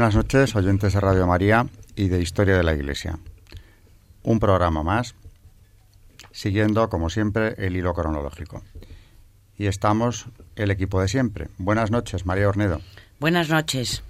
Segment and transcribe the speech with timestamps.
[0.00, 3.18] Buenas noches, oyentes de Radio María y de Historia de la Iglesia.
[4.22, 5.14] Un programa más,
[6.32, 8.62] siguiendo, como siempre, el hilo cronológico.
[9.58, 10.24] Y estamos
[10.56, 11.48] el equipo de siempre.
[11.58, 12.80] Buenas noches, María Ornedo.
[13.18, 14.02] Buenas noches.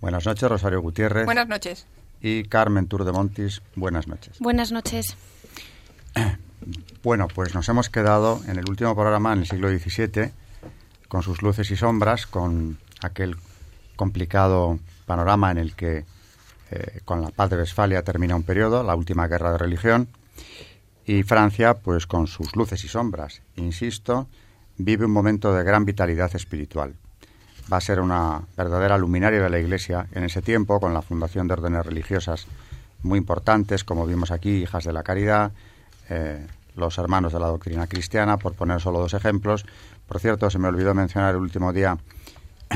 [0.00, 1.26] Buenas noches, Rosario Gutiérrez.
[1.26, 1.86] Buenas noches.
[2.22, 3.60] Y Carmen Tour de Montis.
[3.76, 4.38] Buenas noches.
[4.38, 5.14] Buenas noches.
[7.02, 10.30] Bueno, pues nos hemos quedado en el último programa, en el siglo XVII,
[11.08, 13.36] con sus luces y sombras, con aquel
[14.02, 16.04] complicado panorama en el que
[16.72, 20.08] eh, con la paz de Westfalia termina un periodo, la última guerra de religión,
[21.06, 24.26] y Francia, pues con sus luces y sombras, insisto,
[24.76, 26.96] vive un momento de gran vitalidad espiritual.
[27.72, 31.46] Va a ser una verdadera luminaria de la Iglesia en ese tiempo, con la fundación
[31.46, 32.48] de órdenes religiosas
[33.04, 35.52] muy importantes, como vimos aquí, Hijas de la Caridad,
[36.08, 36.44] eh,
[36.74, 39.64] los Hermanos de la Doctrina Cristiana, por poner solo dos ejemplos.
[40.08, 41.98] Por cierto, se me olvidó mencionar el último día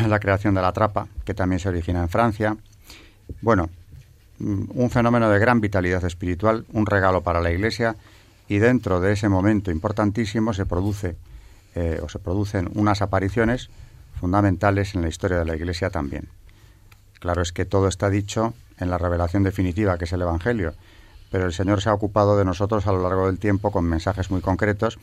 [0.02, 2.56] la creación de la trapa, que también se origina en Francia.
[3.40, 3.68] Bueno,
[4.38, 7.96] mm, un fenómeno de gran vitalidad espiritual, un regalo para la Iglesia,
[8.48, 11.16] y dentro de ese momento importantísimo se produce
[11.74, 13.68] eh, o se producen unas apariciones
[14.18, 16.28] fundamentales en la historia de la Iglesia también.
[17.18, 20.74] Claro es que todo está dicho en la revelación definitiva, que es el Evangelio,
[21.30, 24.30] pero el Señor se ha ocupado de nosotros a lo largo del tiempo con mensajes
[24.30, 24.98] muy concretos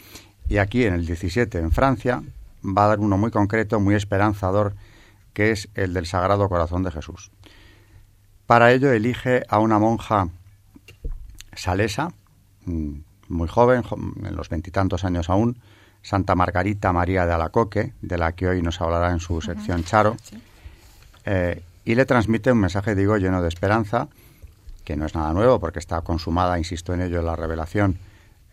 [0.47, 2.23] y aquí en el 17 en Francia
[2.63, 4.75] va a dar uno muy concreto, muy esperanzador,
[5.33, 7.31] que es el del Sagrado Corazón de Jesús.
[8.45, 10.29] Para ello elige a una monja
[11.55, 12.09] salesa,
[12.65, 12.93] mm,
[13.29, 13.83] muy joven,
[14.23, 15.59] en los veintitantos años aún,
[16.01, 20.17] Santa Margarita María de Alacoque, de la que hoy nos hablará en su sección Charo,
[21.25, 24.09] eh, y le transmite un mensaje, digo, lleno de esperanza,
[24.83, 27.97] que no es nada nuevo porque está consumada, insisto en ello, en la revelación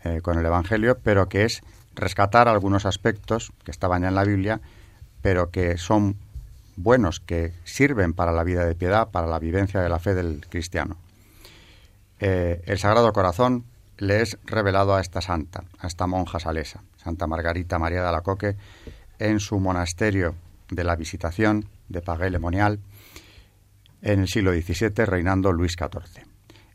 [0.03, 1.61] eh, con el Evangelio, pero que es
[1.95, 4.61] rescatar algunos aspectos que estaban ya en la Biblia,
[5.21, 6.17] pero que son
[6.75, 10.45] buenos, que sirven para la vida de piedad, para la vivencia de la fe del
[10.49, 10.97] cristiano.
[12.19, 13.65] Eh, el Sagrado Corazón
[13.97, 18.55] le es revelado a esta santa, a esta monja salesa, Santa Margarita María de Alacoque,
[19.19, 20.35] en su monasterio
[20.69, 22.79] de la Visitación de Pagué-Lemonial,
[24.01, 26.25] en el siglo XVII, reinando Luis XIV.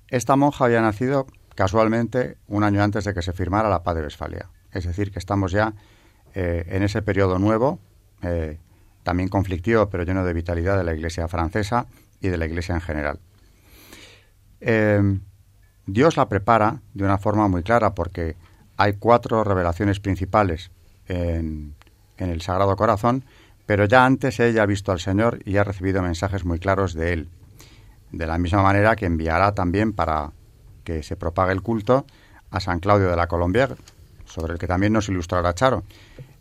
[0.09, 1.26] Esta monja había nacido
[1.56, 4.56] casualmente un año antes de que se firmara la paz de.
[4.76, 5.72] Es decir, que estamos ya
[6.34, 7.78] eh, en ese periodo nuevo,
[8.22, 8.59] eh,
[9.03, 11.87] también conflictivo, pero lleno de vitalidad de la Iglesia francesa
[12.20, 13.19] y de la Iglesia en general.
[14.60, 15.19] Eh,
[15.87, 18.37] Dios la prepara de una forma muy clara porque
[18.76, 20.70] hay cuatro revelaciones principales
[21.06, 21.75] en,
[22.19, 23.25] el Sagrado Corazón,
[23.64, 27.12] pero ya antes ella ha visto al Señor y ha recibido mensajes muy claros de
[27.12, 27.28] Él.
[28.10, 30.32] De la misma manera que enviará también para
[30.84, 32.06] que se propague el culto
[32.50, 33.76] a San Claudio de la Colombier,
[34.36, 35.82] sobre el que también nos ilustrará Charo,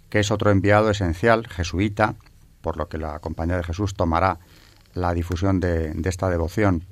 [0.09, 2.15] que es otro enviado esencial, jesuita,
[2.61, 4.37] por lo que la Compañía de Jesús tomará
[4.93, 6.83] la difusión de, esta devoción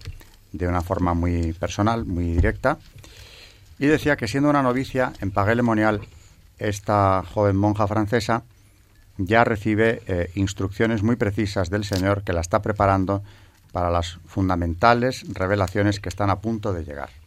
[0.54, 2.78] de una forma muy personal, muy directa.
[3.80, 5.62] Y decía que siendo una novicia en Pagué
[6.58, 8.44] esta joven monja francesa
[9.18, 13.24] ya recibe eh, instrucciones muy precisas del Señor que la está preparando
[13.74, 17.23] para las fundamentales revelaciones que están a punto de llegar.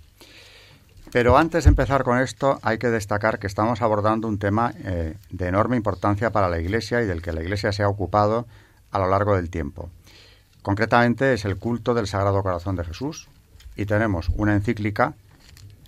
[1.12, 5.14] Pero antes de empezar con esto, hay que destacar que estamos abordando un tema eh,
[5.30, 8.46] de enorme importancia para la Iglesia y del que la Iglesia se ha ocupado
[8.90, 9.90] a lo largo del tiempo.
[10.62, 13.28] Concretamente es el culto del Sagrado Corazón de Jesús
[13.76, 15.14] y tenemos una encíclica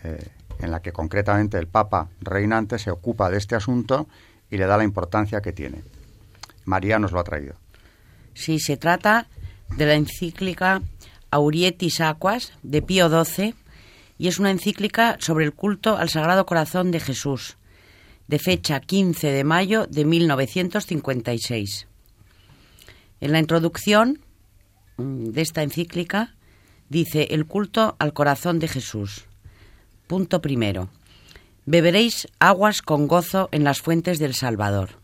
[0.04, 0.28] eh,
[0.60, 4.06] en la que concretamente el Papa reinante se ocupa de este asunto
[4.50, 5.82] y le da la importancia que tiene.
[6.64, 7.54] María nos lo ha traído.
[8.34, 9.26] Sí, se trata
[9.76, 10.80] de la encíclica
[11.30, 13.54] Aurietis Aquas de Pío XII
[14.18, 17.56] y es una encíclica sobre el culto al Sagrado Corazón de Jesús,
[18.26, 21.86] de fecha 15 de mayo de 1956.
[23.20, 24.20] En la introducción
[24.96, 26.34] mm, de esta encíclica
[26.88, 29.26] dice el culto al corazón de Jesús.
[30.06, 30.90] Punto primero.
[31.64, 34.98] Beberéis aguas con gozo en las fuentes del Salvador.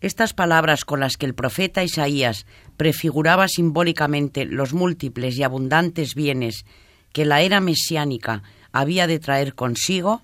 [0.00, 2.46] Estas palabras con las que el profeta Isaías
[2.76, 6.64] prefiguraba simbólicamente los múltiples y abundantes bienes
[7.16, 8.42] que la era mesiánica
[8.72, 10.20] había de traer consigo,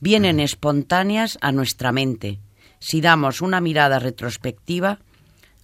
[0.00, 2.38] vienen espontáneas a nuestra mente
[2.78, 4.98] si damos una mirada retrospectiva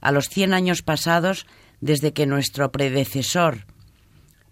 [0.03, 1.47] a los cien años pasados
[1.81, 3.65] desde que nuestro predecesor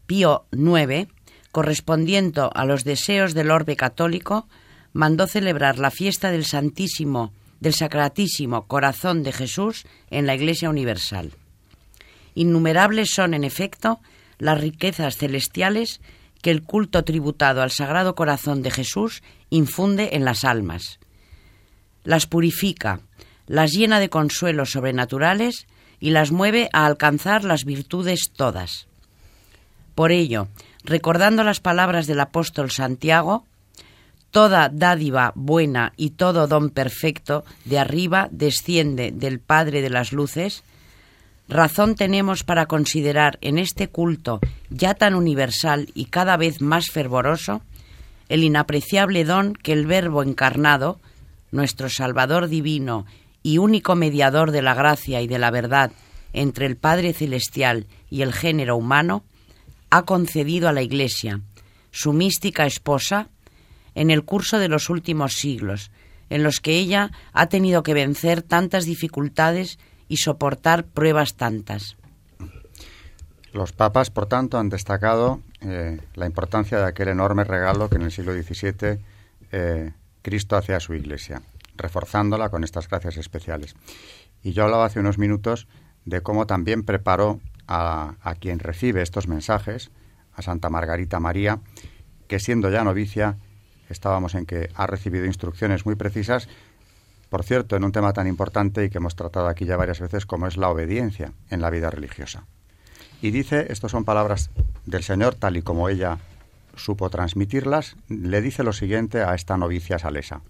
[0.07, 1.07] Pío IX,
[1.53, 4.49] correspondiendo a los deseos del orbe católico,
[4.95, 11.33] mandó celebrar la fiesta del Santísimo, del Sacratísimo Corazón de Jesús en la Iglesia Universal.
[12.35, 14.01] Innumerables son, en efecto,
[14.39, 16.01] las riquezas celestiales
[16.43, 20.99] que el culto tributado al Sagrado Corazón de Jesús infunde en las almas.
[22.03, 23.01] Las purifica,
[23.47, 25.67] las llena de consuelos sobrenaturales
[26.01, 28.87] y las mueve a alcanzar las virtudes todas.
[29.95, 30.49] Por ello,
[30.85, 33.47] recordando las palabras del apóstol Santiago,
[34.35, 40.65] Toda dádiva buena y todo don perfecto de arriba desciende del Padre de las Luces,
[41.49, 47.63] razón tenemos para considerar en este culto ya tan universal y cada vez más fervoroso
[48.29, 50.99] el inapreciable don que el Verbo encarnado,
[51.51, 53.07] nuestro Salvador divino
[53.43, 55.93] y único mediador de la gracia y de la verdad
[56.33, 59.23] entre el Padre Celestial y el género humano,
[59.91, 61.41] ha concedido a la Iglesia,
[61.93, 63.29] su mística esposa,
[63.95, 65.93] en el curso de los últimos siglos,
[66.31, 69.79] en los que ella ha tenido que vencer tantas dificultades
[70.09, 71.97] y soportar pruebas tantas.
[73.53, 78.03] Los papas, por tanto, han destacado eh, la importancia de aquel enorme regalo que en
[78.03, 78.99] el siglo XVII
[79.53, 79.93] eh,
[80.23, 81.43] Cristo hace a su Iglesia,
[81.77, 83.77] reforzándola con estas gracias especiales.
[84.43, 85.69] Y yo hablaba hace unos minutos
[86.05, 89.91] de cómo también preparó a quien recibe estos mensajes,
[90.35, 91.61] a Santa Margarita María,
[92.29, 93.39] que siendo ya novicia,
[93.89, 96.49] estábamos en que ha recibido instrucciones muy precisas,
[97.29, 100.27] por cierto, en un tema tan importante y que hemos tratado aquí ya varias veces
[100.27, 102.47] como es la obediencia en la vida religiosa.
[103.23, 104.51] Y dice, estas son palabras
[104.87, 106.19] del Señor tal y como ella
[106.77, 110.43] supo transmitirlas, le dice lo siguiente a esta novicia salesa.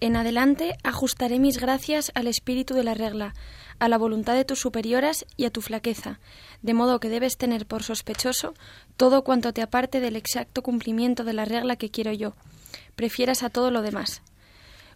[0.00, 3.34] En adelante ajustaré mis gracias al espíritu de la regla,
[3.78, 6.18] a la voluntad de tus superioras y a tu flaqueza,
[6.60, 8.54] de modo que debes tener por sospechoso
[8.96, 12.34] todo cuanto te aparte del exacto cumplimiento de la regla que quiero yo,
[12.96, 14.22] prefieras a todo lo demás.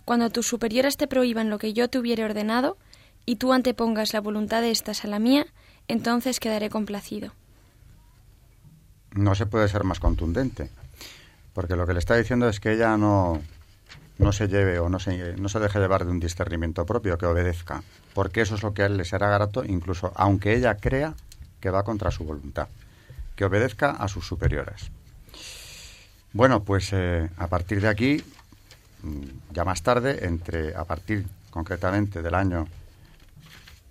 [0.07, 2.79] Cuando tus superioras te prohíban lo que yo te hubiere ordenado,
[3.27, 5.47] y tú antepongas la voluntad de estas a la mía,
[5.89, 7.33] entonces quedaré complacido.
[9.11, 10.71] No se puede ser más contundente,
[11.55, 13.43] porque lo que le está diciendo es que ella no,
[14.19, 17.27] no se lleve o no se, no se deje llevar de un discernimiento propio, que
[17.27, 17.83] obedezca,
[18.15, 21.15] porque eso es lo que a él le será grato, incluso aunque ella crea
[21.59, 22.69] que va contra su voluntad,
[23.35, 24.93] que obedezca a sus superiores.
[26.33, 28.23] Bueno, pues eh, a partir de aquí,
[29.53, 32.67] ya más tarde, entre a partir concretamente del año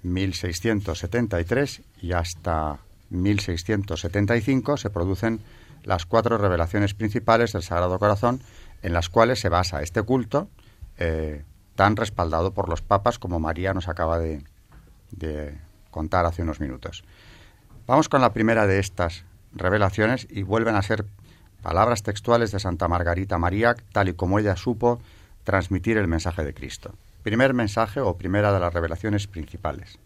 [0.03, 2.77] 1673 y hasta
[3.09, 5.39] 1675 se producen
[5.83, 8.41] las cuatro revelaciones principales del Sagrado Corazón
[8.81, 10.47] en las cuales se basa este culto
[10.97, 11.43] eh,
[11.75, 14.43] tan respaldado por los papas como María nos acaba de,
[15.11, 15.57] de
[15.91, 17.03] contar hace unos minutos.
[17.87, 21.05] Vamos con la primera de estas revelaciones y vuelven a ser
[21.65, 25.01] palabras textuales de Santa Margarita María, tal y como ella supo
[25.43, 26.93] transmitir el mensaje de Cristo.
[27.23, 29.97] Primer mensaje o primera de las revelaciones principales.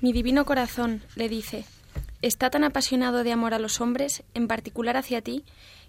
[0.00, 1.66] Mi divino corazón, le dice,
[2.22, 5.44] está tan apasionado de amor a los hombres, en particular hacia ti,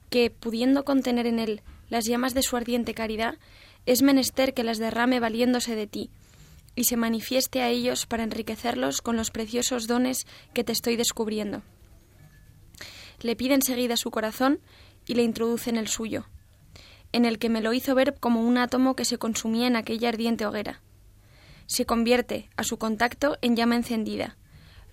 [0.09, 3.35] que, pudiendo contener en él las llamas de su ardiente caridad,
[3.85, 6.09] es menester que las derrame valiéndose de ti,
[6.75, 11.61] y se manifieste a ellos para enriquecerlos con los preciosos dones que te estoy descubriendo.
[13.25, 14.59] Le pide enseguida su corazón
[15.07, 16.27] y le introduce en el suyo,
[17.11, 20.09] en el que me lo hizo ver como un átomo que se consumía en aquella
[20.09, 20.83] ardiente hoguera.
[21.65, 24.37] Se convierte, a su contacto, en llama encendida.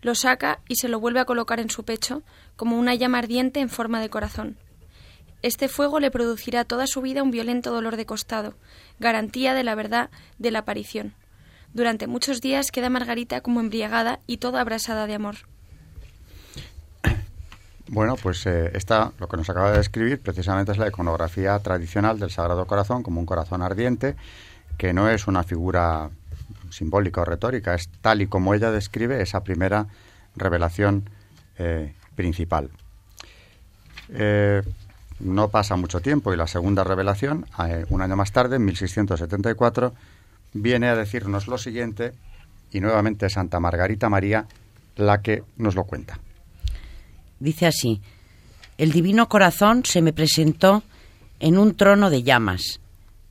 [0.00, 2.22] Lo saca y se lo vuelve a colocar en su pecho
[2.56, 4.56] como una llama ardiente en forma de corazón.
[5.42, 8.54] Este fuego le producirá toda su vida un violento dolor de costado,
[8.98, 10.08] garantía de la verdad
[10.38, 11.12] de la aparición.
[11.74, 15.51] Durante muchos días queda Margarita como embriagada y toda abrasada de amor.
[17.92, 22.18] Bueno, pues eh, esta, lo que nos acaba de describir, precisamente es la iconografía tradicional
[22.18, 24.16] del Sagrado Corazón, como un corazón ardiente,
[24.78, 26.08] que no es una figura
[26.70, 29.88] simbólica o retórica, es tal y como ella describe esa primera
[30.36, 31.10] revelación
[31.58, 32.70] eh, principal.
[34.08, 34.62] Eh,
[35.20, 37.44] no pasa mucho tiempo y la segunda revelación,
[37.90, 39.92] un año más tarde, en 1674,
[40.54, 42.14] viene a decirnos lo siguiente
[42.70, 44.46] y nuevamente Santa Margarita María
[44.96, 46.18] la que nos lo cuenta.
[47.42, 48.00] Dice así,
[48.78, 50.84] el divino corazón se me presentó
[51.40, 52.78] en un trono de llamas.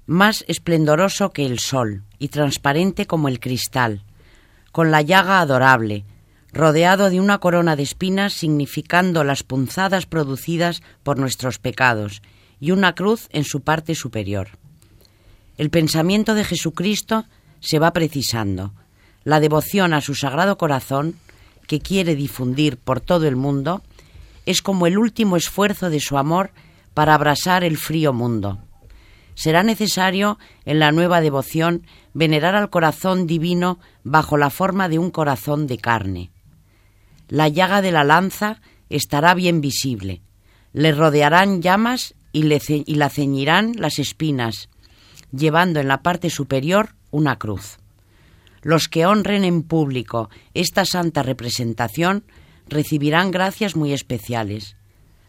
[0.05, 4.03] más esplendoroso que el sol y transparente como el cristal,
[4.73, 6.03] con la llaga adorable,
[6.51, 12.21] rodeado de una corona de espinas significando las punzadas producidas por nuestros pecados,
[12.59, 14.49] y una cruz en su parte superior.
[15.57, 17.23] El pensamiento de Jesucristo
[17.61, 18.73] se va precisando.
[19.23, 21.15] La devoción a su sagrado corazón,
[21.65, 23.81] que quiere difundir por todo el mundo,
[24.45, 26.51] es como el último esfuerzo de su amor
[26.93, 28.59] para abrasar el frío mundo.
[29.35, 35.09] Será necesario en la nueva devoción venerar al corazón divino bajo la forma de un
[35.09, 36.31] corazón de carne.
[37.27, 40.21] La llaga de la lanza estará bien visible.
[40.73, 44.69] Le rodearán llamas y, le y la ceñirán las espinas,
[45.31, 47.77] llevando en la parte superior una cruz.
[48.61, 52.25] Los que honren en público esta santa representación
[52.71, 54.75] recibirán gracias muy especiales.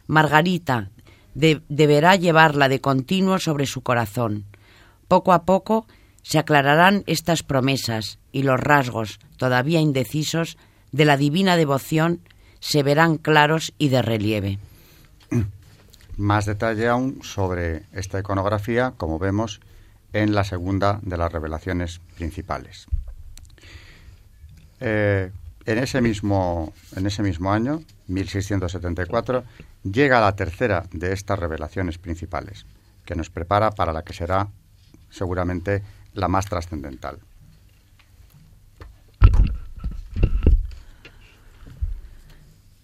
[0.07, 0.91] Margarita
[1.35, 4.45] deberá llevarla de continuo sobre su corazón.
[5.09, 5.87] Poco a poco
[6.23, 10.57] se aclararán estas promesas y los rasgos, todavía indecisos,
[10.93, 12.21] de la divina devoción
[12.61, 14.59] se verán claros y de relieve.
[16.17, 19.61] Más detalle aún sobre esta iconografía, como vemos
[20.13, 22.87] en la segunda de las revelaciones principales.
[24.79, 25.33] Eh,
[25.66, 29.45] en, ese mismo, en ese mismo año, 1674,
[29.85, 32.66] llega la tercera de estas revelaciones principales,
[33.04, 34.49] que nos prepara para la que será
[35.11, 37.19] seguramente la más trascendental.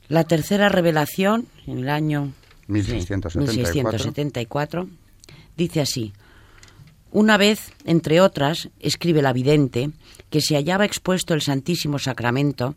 [0.09, 2.33] La tercera revelación, en el año
[2.69, 4.89] 1674,
[5.57, 6.15] dice así,
[7.11, 9.91] una vez, entre otras, escribe la vidente,
[10.31, 12.77] que se hallaba expuesto el Santísimo Sacramento,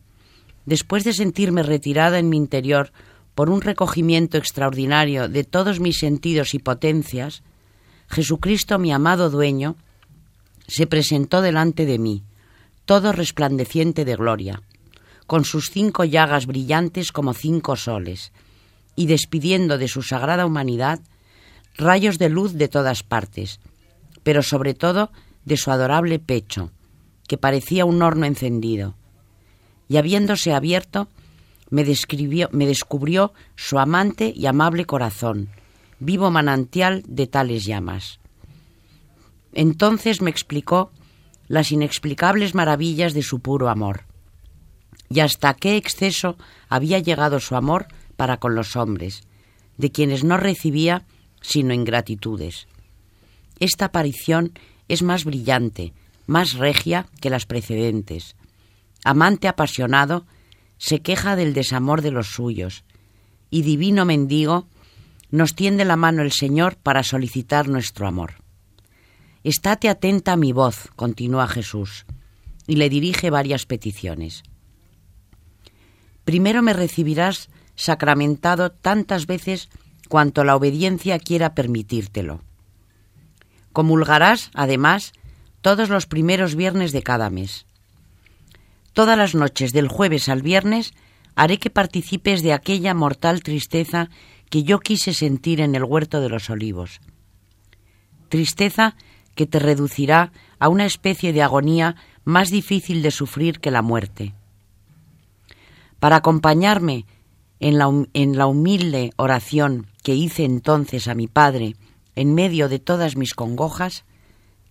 [0.65, 2.91] después de sentirme retirada en mi interior
[3.35, 7.43] por un recogimiento extraordinario de todos mis sentidos y potencias,
[8.07, 9.75] Jesucristo, mi amado dueño,
[10.67, 12.23] se presentó delante de mí,
[12.85, 14.61] todo resplandeciente de gloria,
[15.27, 18.31] con sus cinco llagas brillantes como cinco soles,
[18.95, 20.99] y despidiendo de su sagrada humanidad
[21.77, 23.59] rayos de luz de todas partes,
[24.23, 25.11] pero sobre todo
[25.45, 26.71] de su adorable pecho,
[27.27, 28.95] que parecía un horno encendido.
[29.87, 31.07] Y habiéndose abierto,
[31.69, 35.49] me, describió, me descubrió su amante y amable corazón,
[35.99, 38.19] vivo manantial de tales llamas.
[39.53, 40.91] Entonces me explicó
[41.47, 44.05] las inexplicables maravillas de su puro amor,
[45.09, 46.37] y hasta qué exceso
[46.69, 49.23] había llegado su amor para con los hombres,
[49.77, 51.05] de quienes no recibía
[51.41, 52.67] sino ingratitudes.
[53.61, 54.53] Esta aparición
[54.87, 55.93] es más brillante,
[56.25, 58.35] más regia que las precedentes.
[59.05, 60.25] Amante apasionado,
[60.79, 62.83] se queja del desamor de los suyos,
[63.51, 64.67] y divino mendigo,
[65.29, 68.33] nos tiende la mano el Señor para solicitar nuestro amor.
[69.43, 72.07] Estate atenta a mi voz, continúa Jesús,
[72.65, 74.41] y le dirige varias peticiones.
[76.25, 79.69] Primero me recibirás sacramentado tantas veces
[80.09, 82.41] cuanto la obediencia quiera permitírtelo.
[83.73, 85.13] Comulgarás, además,
[85.61, 87.65] todos los primeros viernes de cada mes.
[88.93, 90.93] Todas las noches del jueves al viernes
[91.35, 94.09] haré que participes de aquella mortal tristeza
[94.49, 96.99] que yo quise sentir en el huerto de los olivos.
[98.27, 98.95] Tristeza
[99.35, 104.33] que te reducirá a una especie de agonía más difícil de sufrir que la muerte.
[105.99, 107.05] Para acompañarme
[107.59, 111.75] en la, en la humilde oración que hice entonces a mi Padre,
[112.15, 114.03] en medio de todas mis congojas,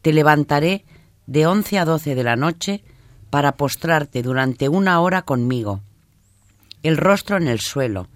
[0.03, 0.85] te levantaré
[1.27, 2.83] de once a doce de la noche
[3.31, 5.81] para postrarte durante una hora conmigo,
[6.83, 8.09] el rostro en el suelo,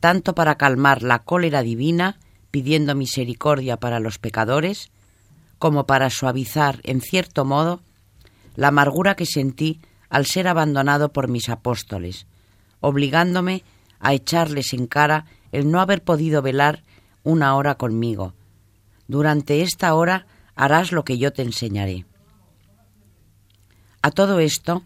[0.00, 2.18] tanto para calmar la cólera divina,
[2.50, 4.90] pidiendo misericordia para los pecadores,
[5.58, 7.82] como para suavizar, en cierto modo,
[8.56, 12.26] la amargura que sentí al ser abandonado por mis apóstoles,
[12.80, 13.64] obligándome
[14.00, 16.84] a echarles en cara el no haber podido velar
[17.24, 18.34] una hora conmigo,
[19.08, 22.04] durante esta hora harás lo que yo te enseñaré.
[24.02, 24.84] A todo esto,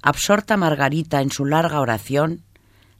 [0.00, 2.42] absorta Margarita en su larga oración,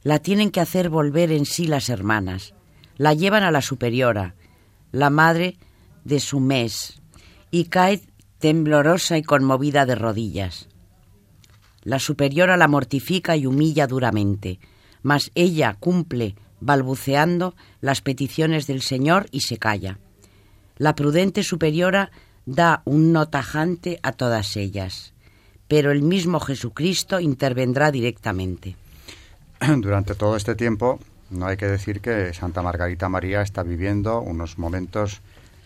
[0.03, 2.53] la tienen que hacer volver en sí las hermanas.
[2.97, 4.35] La llevan a la superiora,
[4.91, 5.57] la madre
[6.03, 7.01] de su mes,
[7.49, 8.01] y cae
[8.37, 10.69] temblorosa y conmovida de rodillas.
[11.83, 14.59] La superiora la mortifica y humilla duramente,
[15.01, 19.99] mas ella cumple, balbuceando, las peticiones del Señor y se calla.
[20.77, 22.11] La prudente superiora
[22.45, 25.13] da un no tajante a todas ellas,
[25.67, 28.75] pero el mismo Jesucristo intervendrá directamente.
[29.77, 34.57] Durante todo este tiempo, no hay que decir que Santa Margarita María está viviendo unos
[34.57, 35.21] momentos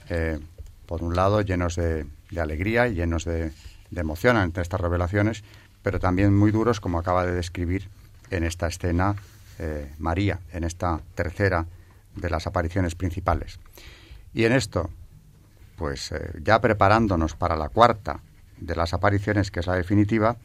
[0.09, 0.39] eh,
[0.85, 2.05] por un lado, llenos de,
[2.39, 3.51] alegría y llenos de,
[3.95, 5.43] emoción ante estas revelaciones,
[5.83, 7.89] pero también muy duros, como acaba de describir
[8.29, 9.15] en esta escena
[9.57, 11.65] eh, María, en esta tercera
[12.15, 13.59] de las apariciones principales.
[14.33, 14.89] Y en esto,
[15.75, 18.19] pues eh, ya preparándonos para la cuarta
[18.57, 20.37] de las apariciones, que es la definitiva,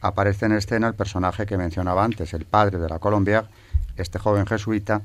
[0.00, 3.48] aparece en escena el personaje que mencionaba antes, el padre de la Colombia,
[3.96, 5.02] este joven jesuita,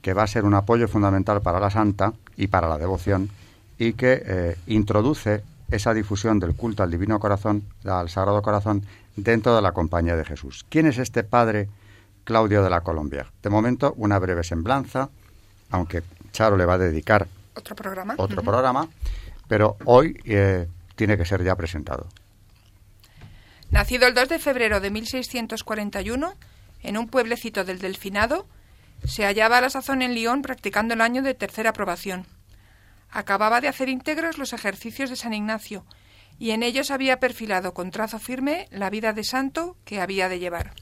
[0.00, 3.28] que va a ser un apoyo fundamental para la santa y para la devoción,
[3.78, 8.84] y que eh, introduce esa difusión del culto al Divino Corazón, al Sagrado Corazón,
[9.16, 10.64] dentro de la compañía de Jesús.
[10.68, 11.68] ¿Quién es este padre
[12.24, 13.26] Claudio de la Colombia?
[13.42, 15.10] De momento, una breve semblanza,
[15.70, 17.28] aunque Charo le va a dedicar
[17.60, 18.88] otro programa, otro programa
[19.50, 22.06] pero hoy eh, tiene que ser ya presentado.
[23.72, 26.34] Nacido el 2 de febrero de 1641,
[26.84, 28.46] en un pueblecito del Delfinado,
[29.04, 32.26] se hallaba a la sazón en Lyon practicando el año de tercera aprobación.
[33.10, 35.84] Acababa de hacer íntegros los ejercicios de San Ignacio,
[36.38, 40.38] y en ellos había perfilado con trazo firme la vida de santo que había de
[40.38, 40.74] llevar.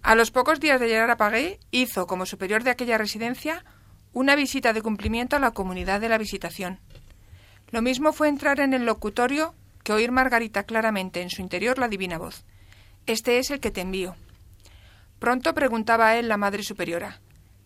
[0.00, 3.66] A los pocos días de llegar a Pagué, hizo, como superior de aquella residencia,
[4.12, 6.78] una visita de cumplimiento a la comunidad de la Visitación.
[7.70, 11.88] Lo mismo fue entrar en el locutorio que oír Margarita claramente en su interior la
[11.88, 12.44] divina voz.
[13.06, 14.16] Este es el que te envío.
[15.18, 17.20] Pronto preguntaba a él la Madre Superiora.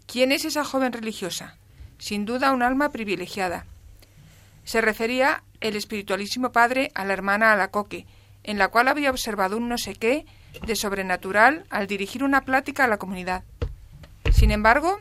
[0.07, 1.57] ¿Quién es esa joven religiosa?
[1.99, 3.67] Sin duda un alma privilegiada.
[4.65, 8.07] Se refería el espiritualísimo padre a la hermana Alacoque,
[8.43, 10.27] en la cual había observado un no sé qué
[10.67, 13.45] de sobrenatural al dirigir una plática a la comunidad.
[14.33, 14.99] Sin embargo,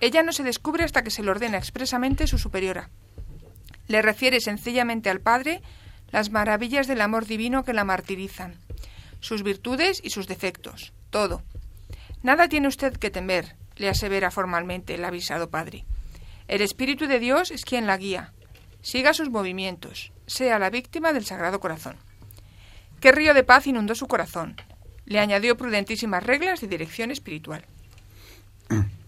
[0.00, 2.90] ella no se descubre hasta que se le ordena expresamente su superiora.
[3.86, 5.62] Le refiere sencillamente al Padre
[6.10, 8.56] las maravillas del amor divino que la martirizan,
[9.20, 11.42] sus virtudes y sus defectos, todo.
[12.22, 15.84] Nada tiene usted que temer, le asevera formalmente el avisado padre.
[16.46, 18.32] El Espíritu de Dios es quien la guía.
[18.82, 21.96] Siga sus movimientos, sea la víctima del Sagrado Corazón.
[23.00, 24.56] Qué río de paz inundó su corazón.
[25.06, 27.64] Le añadió prudentísimas reglas de dirección espiritual.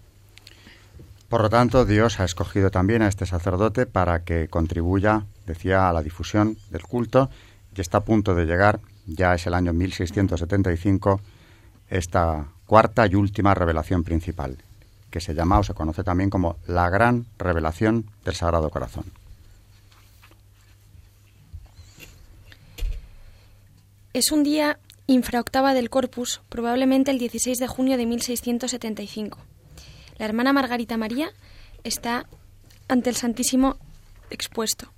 [1.28, 5.92] Por lo tanto, Dios ha escogido también a este sacerdote para que contribuya, decía, a
[5.92, 7.30] la difusión del culto
[7.76, 11.20] y está a punto de llegar, ya es el año 1675,
[11.90, 14.58] esta cuarta y última revelación principal,
[15.10, 19.04] que se llama o se conoce también como la gran revelación del Sagrado Corazón.
[24.12, 29.38] Es un día infraoctava del Corpus, probablemente el 16 de junio de 1675.
[30.18, 31.30] La hermana Margarita María
[31.84, 32.26] está
[32.88, 33.76] ante el Santísimo
[34.30, 34.92] expuesto.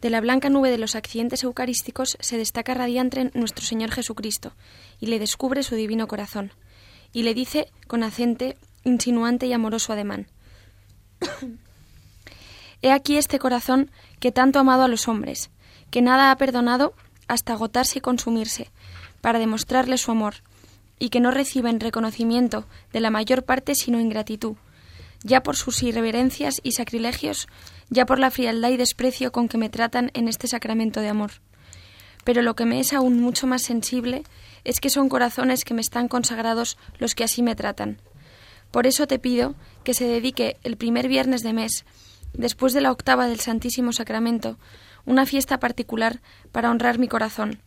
[0.00, 4.52] De la blanca nube de los accidentes eucarísticos se destaca radiante nuestro Señor Jesucristo
[4.98, 6.52] y le descubre su divino corazón.
[7.12, 10.26] Y le dice con acente insinuante y amoroso ademán.
[12.82, 15.50] He aquí este corazón que tanto ha amado a los hombres,
[15.90, 16.94] que nada ha perdonado
[17.28, 18.72] hasta agotarse y consumirse,
[19.20, 20.34] para demostrarle su amor,
[21.02, 24.54] y que no reciben reconocimiento de la mayor parte sino ingratitud,
[25.24, 27.48] ya por sus irreverencias y sacrilegios,
[27.90, 31.32] ya por la frialdad y desprecio con que me tratan en este sacramento de amor.
[32.22, 34.22] Pero lo que me es aún mucho más sensible
[34.62, 38.00] es que son corazones que me están consagrados los que así me tratan.
[38.70, 41.84] Por eso te pido que se dedique el primer viernes de mes,
[42.32, 44.56] después de la octava del Santísimo Sacramento,
[45.04, 46.20] una fiesta particular
[46.52, 47.60] para honrar mi corazón,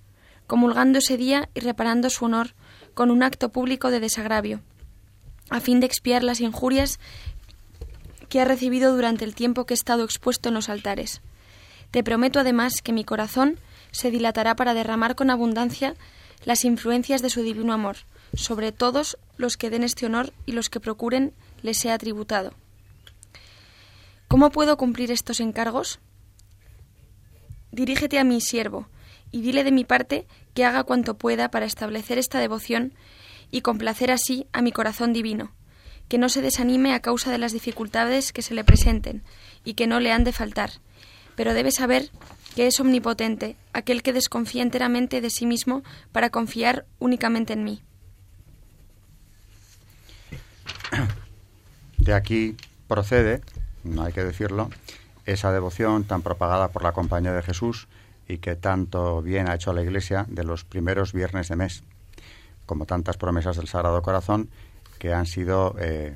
[0.47, 2.55] comulgando ese día y reparando su honor
[2.95, 4.62] con un acto público de desagravio,
[5.51, 6.99] a fin de expiar las injurias
[8.29, 11.21] que ha recibido durante el tiempo que he estado expuesto en los altares.
[11.91, 13.60] Te prometo además que mi corazón
[13.91, 15.93] se dilatará para derramar con abundancia
[16.45, 17.97] las influencias de su divino amor
[18.34, 22.53] sobre todos los que den este honor y los que procuren les sea tributado.
[24.27, 25.99] ¿Cómo puedo cumplir estos encargos?
[27.71, 28.88] Dirígete a mi siervo
[29.35, 32.93] y dile de mi parte que haga cuanto pueda para establecer esta devoción
[33.51, 35.51] y complacer así a mi corazón divino,
[36.07, 39.23] que no se desanime a causa de las dificultades que se le presenten
[39.65, 40.69] y que no le han de faltar,
[41.35, 42.11] pero debe saber
[42.55, 47.83] que es omnipotente aquel que desconfía enteramente de sí mismo para confiar únicamente en mí.
[51.97, 52.55] De aquí
[52.87, 53.41] procede,
[53.83, 54.69] no hay que decirlo,
[55.25, 57.89] esa devoción tan propagada por la Compañía de Jesús,
[58.27, 61.83] y que tanto bien ha hecho a la Iglesia de los primeros viernes de mes,
[62.65, 64.49] como tantas promesas del Sagrado Corazón
[64.99, 66.15] que han sido eh,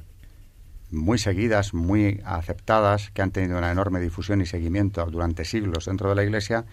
[0.91, 6.09] muy seguidas, muy aceptadas, que han tenido una enorme difusión y seguimiento durante siglos dentro
[6.09, 6.65] de la Iglesia,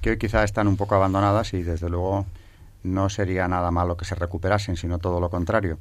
[0.00, 2.26] que hoy quizá están un poco abandonadas y desde luego
[2.82, 5.78] no sería nada malo que se recuperasen, sino todo lo contrario.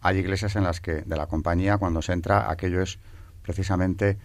[0.00, 2.98] Hay iglesias en las que de la compañía cuando se entra aquello es
[3.42, 4.18] precisamente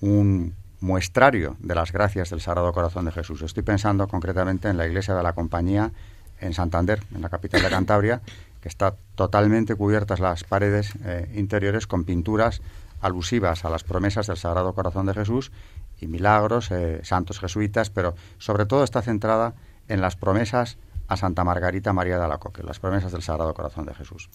[0.00, 3.42] un muestrario de las gracias del Sagrado Corazón de Jesús.
[3.42, 5.92] Estoy pensando concretamente en la iglesia de la Compañía
[6.40, 8.20] en Santander, en la capital de Cantabria,
[8.60, 12.60] que está totalmente cubiertas las paredes eh, interiores con pinturas
[13.00, 15.52] alusivas a las promesas del Sagrado Corazón de Jesús
[16.00, 19.54] y milagros, eh, santos jesuitas, pero sobre todo está centrada
[19.88, 23.94] en las promesas a Santa Margarita María de Alacoque, las promesas del Sagrado Corazón de
[23.94, 24.30] Jesús.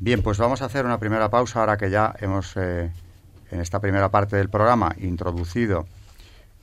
[0.00, 2.90] Bien, pues vamos a hacer una primera pausa ahora que ya hemos, eh,
[3.50, 5.86] en esta primera parte del programa, introducido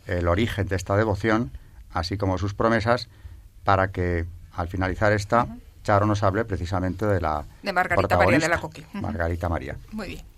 [0.08, 1.52] el origen de esta devoción,
[1.93, 3.08] así como sus promesas,
[3.63, 5.48] para que al finalizar esta,
[5.84, 8.86] Charo nos hable precisamente de la de Margarita María de la Coque.
[8.93, 9.78] Margarita María.
[9.91, 10.36] Muy bien.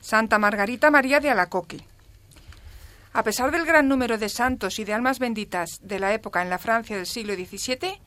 [0.00, 1.84] Santa Margarita María de Alacoque.
[3.12, 6.50] A pesar del gran número de santos y de almas benditas de la época en
[6.50, 8.00] la Francia del siglo XVII,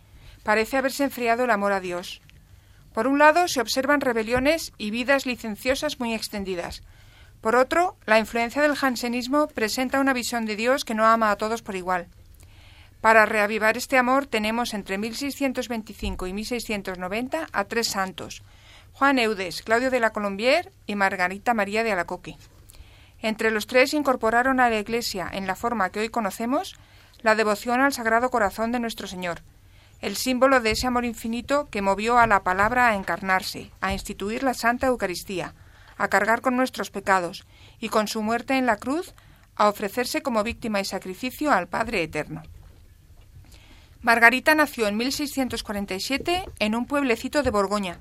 [0.43, 2.21] parece haberse enfriado el amor a Dios.
[2.93, 6.83] Por un lado, se observan rebeliones y vidas licenciosas muy extendidas.
[7.41, 11.37] Por otro, la influencia del jansenismo presenta una visión de Dios que no ama a
[11.37, 12.07] todos por igual.
[13.01, 18.43] Para reavivar este amor tenemos entre 1625 y 1690 a tres santos,
[18.93, 22.37] Juan Eudes, Claudio de la Colombier y Margarita María de Alacoque.
[23.21, 26.75] Entre los tres incorporaron a la Iglesia, en la forma que hoy conocemos,
[27.21, 29.41] la devoción al Sagrado Corazón de nuestro Señor,
[29.99, 34.41] el símbolo de ese amor infinito que movió a la palabra a encarnarse, a instituir
[34.41, 35.53] la Santa Eucaristía,
[35.97, 37.45] a cargar con nuestros pecados
[37.79, 39.13] y con su muerte en la cruz
[39.55, 42.41] a ofrecerse como víctima y sacrificio al Padre Eterno.
[44.01, 47.99] Margarita nació en 1647 en un pueblecito de Borgoña.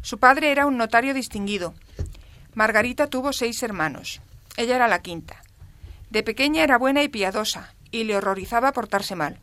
[0.00, 1.74] Su padre era un notario distinguido.
[2.54, 4.20] Margarita tuvo seis hermanos.
[4.58, 5.40] Ella era la quinta.
[6.10, 9.38] De pequeña era buena y piadosa, y le horrorizaba portarse mal.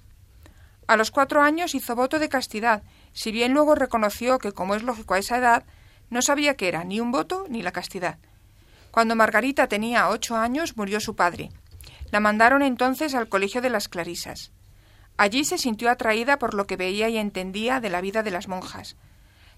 [0.88, 4.84] A los cuatro años hizo voto de castidad, si bien luego reconoció que, como es
[4.84, 5.64] lógico a esa edad,
[6.10, 8.18] no sabía qué era ni un voto ni la castidad.
[8.92, 11.50] Cuando Margarita tenía ocho años murió su padre.
[12.12, 14.52] La mandaron entonces al Colegio de las Clarisas.
[15.16, 18.50] Allí se sintió atraída por lo que veía y entendía de la vida de las
[18.50, 18.98] monjas.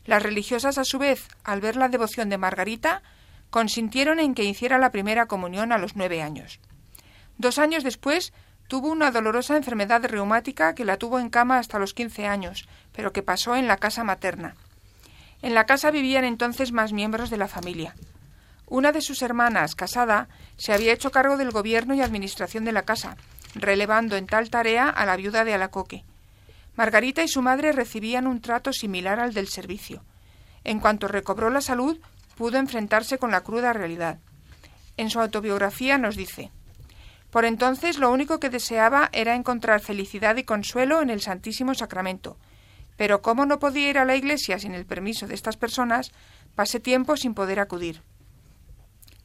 [0.06, 3.02] Las religiosas, a su vez, al ver la devoción de Margarita,
[3.50, 6.60] consintieron en que hiciera la primera comunión a los nueve años.
[7.38, 8.34] Dos años después
[8.68, 13.14] Tuvo una dolorosa enfermedad reumática que la tuvo en cama hasta los quince años, pero
[13.14, 14.56] que pasó en la casa materna.
[15.42, 17.96] En la casa vivían entonces más miembros de la familia.
[18.68, 22.82] Una de sus hermanas, casada, se había hecho cargo del gobierno y administración de la
[22.82, 23.16] casa,
[23.56, 26.04] relevando en tal tarea a la viuda de Alacoque.
[26.76, 30.04] Margarita y su madre recibían un trato similar al del servicio.
[30.66, 31.98] En cuanto recobró la salud,
[32.38, 34.20] pudo enfrentarse con la cruda realidad.
[34.96, 36.52] En su autobiografía nos dice
[37.32, 42.38] por entonces lo único que deseaba era encontrar felicidad y consuelo en el Santísimo Sacramento.
[42.96, 46.12] Pero como no podía ir a la iglesia sin el permiso de estas personas,
[46.56, 48.02] pasé tiempo sin poder acudir.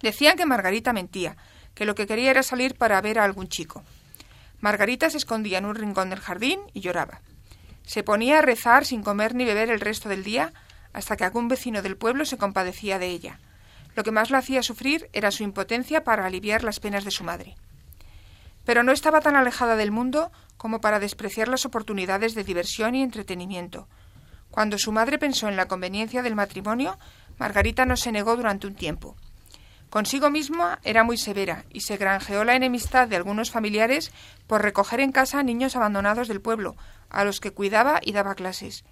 [0.03, 1.37] Decían que Margarita mentía,
[1.75, 3.85] que lo que quería era salir para ver a algún chico.
[4.61, 7.22] Margarita se escondía en un rincón del jardín y lloraba.
[7.85, 10.53] Se ponía a rezar sin comer ni beber el resto del día
[10.92, 13.40] hasta que algún vecino del pueblo se compadecía de ella.
[13.94, 17.24] Lo que más la hacía sufrir era su impotencia para aliviar las penas de su
[17.24, 17.57] madre
[18.64, 23.02] pero no estaba tan alejada del mundo como para despreciar las oportunidades de diversión y
[23.02, 23.88] entretenimiento.
[24.50, 26.98] Cuando su madre pensó en la conveniencia del matrimonio,
[27.38, 29.16] Margarita no se negó durante un tiempo.
[29.90, 34.12] Consigo misma era muy severa y se granjeó la enemistad de algunos familiares
[34.46, 36.76] por recoger en casa niños abandonados del pueblo,
[37.11, 38.85] a los que cuidaba y daba clases.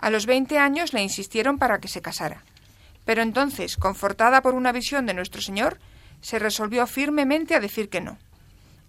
[0.00, 2.42] A los veinte años le insistieron para que se casara.
[3.04, 5.78] Pero entonces, confortada por una visión de nuestro Señor,
[6.22, 8.16] se resolvió firmemente a decir que no.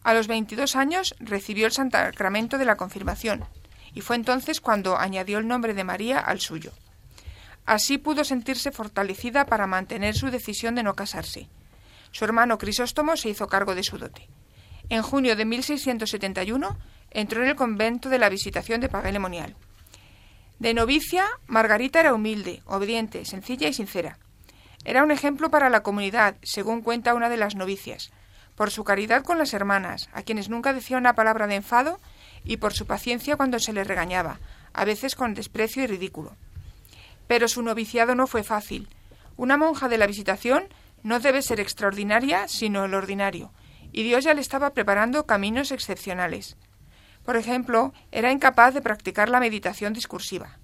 [0.04, 3.44] A los 22 años recibió el sacramento de la confirmación
[3.94, 6.72] y fue entonces cuando añadió el nombre de María al suyo.
[7.66, 11.50] Así pudo sentirse fortalecida para mantener su decisión de no casarse.
[12.12, 14.30] Su hermano Crisóstomo se hizo cargo de su dote.
[14.90, 16.78] En junio de 1671
[17.12, 19.56] entró en el convento de la Visitación de Paguelemonial.
[20.62, 24.20] De novicia, Margarita era humilde, obediente, sencilla y sincera.
[24.86, 28.12] Era un ejemplo para la comunidad, según cuenta una de las novicias,
[28.54, 32.00] por su caridad con las hermanas, a quienes nunca decía una palabra de enfado,
[32.44, 34.38] y por su paciencia cuando se les regañaba,
[34.72, 36.36] a veces con desprecio y ridículo.
[37.26, 38.88] Pero su noviciado no fue fácil.
[39.38, 40.66] Una monja de la visitación
[41.02, 43.52] no debe ser extraordinaria, sino el ordinario,
[43.92, 46.56] y Dios ya le estaba preparando caminos excepcionales.
[47.26, 50.58] Por ejemplo, era incapaz de practicar la meditación discursiva.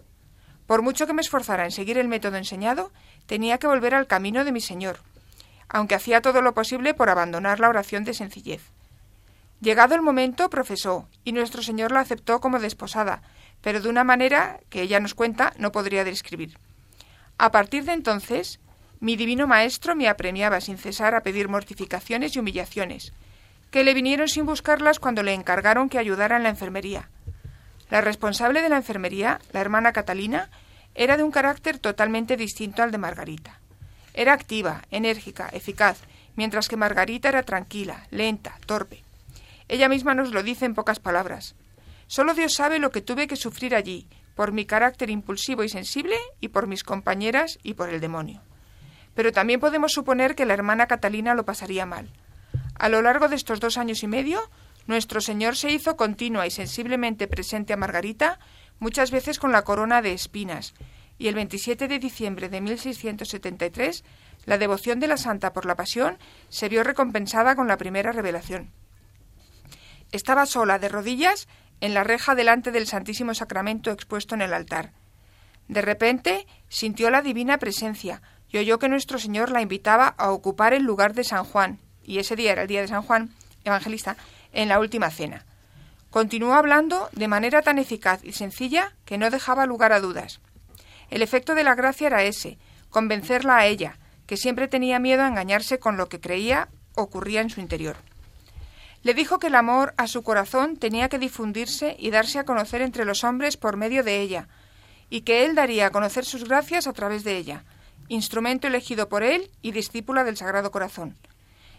[0.66, 2.92] Por mucho que me esforzara en seguir el método enseñado,
[3.26, 5.00] tenía que volver al camino de mi Señor,
[5.70, 8.62] aunque hacía todo lo posible por abandonar la oración de sencillez.
[9.62, 13.22] Llegado el momento, profesó, y nuestro Señor la aceptó como desposada,
[13.62, 16.60] pero de una manera que ella nos cuenta no podría describir.
[17.38, 18.60] A partir de entonces,
[19.00, 23.14] mi divino Maestro me apremiaba sin cesar a pedir mortificaciones y humillaciones,
[23.72, 27.10] que le vinieron sin buscarlas cuando le encargaron que ayudara en la enfermería.
[27.90, 30.50] La responsable de la enfermería, la hermana Catalina,
[30.96, 33.60] era de un carácter totalmente distinto al de Margarita.
[34.14, 36.00] Era activa, enérgica, eficaz,
[36.36, 39.04] mientras que Margarita era tranquila, lenta, torpe.
[39.68, 41.56] Ella misma nos lo dice en pocas palabras.
[42.08, 46.16] Solo Dios sabe lo que tuve que sufrir allí, por mi carácter impulsivo y sensible,
[46.40, 48.42] y por mis compañeras y por el demonio.
[49.14, 52.10] Pero también podemos suponer que la hermana Catalina lo pasaría mal.
[52.80, 54.40] A lo largo de estos dos años y medio,
[54.86, 58.40] nuestro Señor se hizo continua y sensiblemente presente a Margarita,
[58.80, 60.74] muchas veces con la corona de espinas,
[61.18, 64.04] y el 27 de diciembre de 1673,
[64.46, 66.18] la devoción de la Santa por la Pasión
[66.50, 68.72] se vio recompensada con la primera revelación.
[70.12, 71.48] Estaba sola, de rodillas,
[71.82, 74.94] en la reja delante del Santísimo Sacramento expuesto en el altar.
[75.68, 80.74] De repente sintió la divina presencia y oyó que nuestro Señor la invitaba a ocupar
[80.74, 83.30] el lugar de San Juan, y ese día era el día de San Juan,
[83.64, 84.18] evangelista,
[84.54, 85.46] en la última cena.
[86.10, 90.40] Continuó hablando de manera tan eficaz y sencilla que no dejaba lugar a dudas.
[91.12, 92.58] El efecto de la gracia era ese,
[92.90, 97.50] convencerla a ella, que siempre tenía miedo a engañarse con lo que creía ocurría en
[97.50, 97.98] su interior.
[99.04, 102.82] Le dijo que el amor a su corazón tenía que difundirse y darse a conocer
[102.82, 104.48] entre los hombres por medio de ella,
[105.10, 107.64] y que él daría a conocer sus gracias a través de ella,
[108.08, 111.16] instrumento elegido por él y discípula del Sagrado Corazón.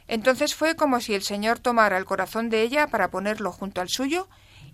[0.08, 3.90] Entonces fue como si el Señor tomara el corazón de ella para ponerlo junto al
[3.90, 4.28] suyo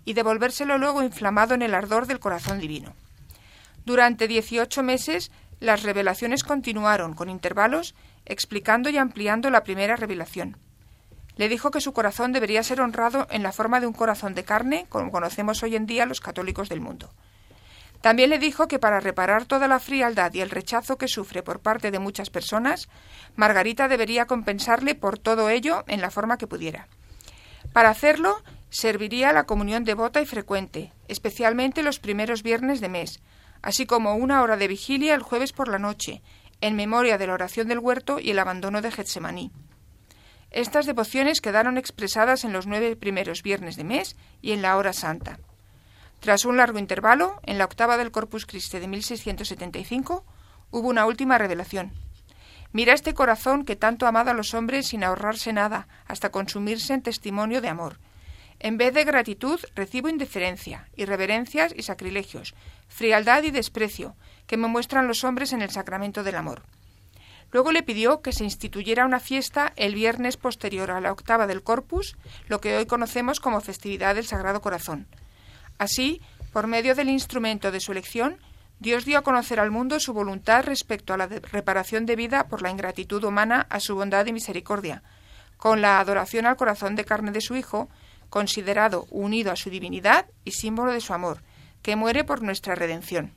[0.05, 2.95] y devolvérselo luego inflamado en el ardor del corazón divino.
[3.85, 7.95] Durante dieciocho meses las revelaciones continuaron con intervalos,
[8.25, 10.57] explicando y ampliando la primera revelación.
[11.37, 14.45] Le dijo que su corazón debería ser honrado en la forma de un corazón de
[14.45, 17.11] carne, como conocemos hoy en día los católicos del mundo.
[18.05, 21.61] También le dijo que para reparar toda la frialdad y el rechazo que sufre por
[21.61, 22.87] parte de muchas personas,
[23.35, 26.87] Margarita debería compensarle por todo ello en la forma que pudiera.
[27.73, 33.21] Para hacerlo, serviría la comunión devota y frecuente, especialmente los primeros viernes de mes,
[33.63, 36.21] así como una hora de vigilia el jueves por la noche,
[36.61, 39.51] en memoria de la oración del huerto y el abandono de Getsemaní.
[40.51, 44.93] Estas devociones quedaron expresadas en los nueve primeros viernes de mes y en la hora
[44.93, 45.39] santa.
[46.25, 50.25] Tras un largo intervalo, en la octava del Corpus Christi de 1675,
[50.71, 51.93] hubo una última revelación.
[52.71, 56.95] Mira este corazón que tanto ha amado a los hombres sin ahorrarse nada, hasta consumirse
[56.95, 57.99] en testimonio de amor.
[58.57, 62.55] En vez de gratitud recibo indiferencia, irreverencias y sacrilegios,
[62.87, 64.15] frialdad y desprecio,
[64.47, 66.63] que me muestran los hombres en el sacramento del amor.
[67.51, 71.61] Luego le pidió que se instituyera una fiesta el viernes posterior a la octava del
[71.61, 75.05] Corpus, lo que hoy conocemos como festividad del Sagrado Corazón.
[75.77, 76.21] Así,
[76.53, 78.37] por medio del instrumento de su elección,
[78.79, 82.69] Dios dio a conocer al mundo su voluntad respecto a la reparación debida por la
[82.69, 85.01] ingratitud humana a su bondad y misericordia,
[85.57, 87.89] con la adoración al corazón de carne de su Hijo,
[88.29, 91.41] considerado unido a su divinidad y símbolo de su amor,
[91.81, 93.31] que muere por nuestra redención.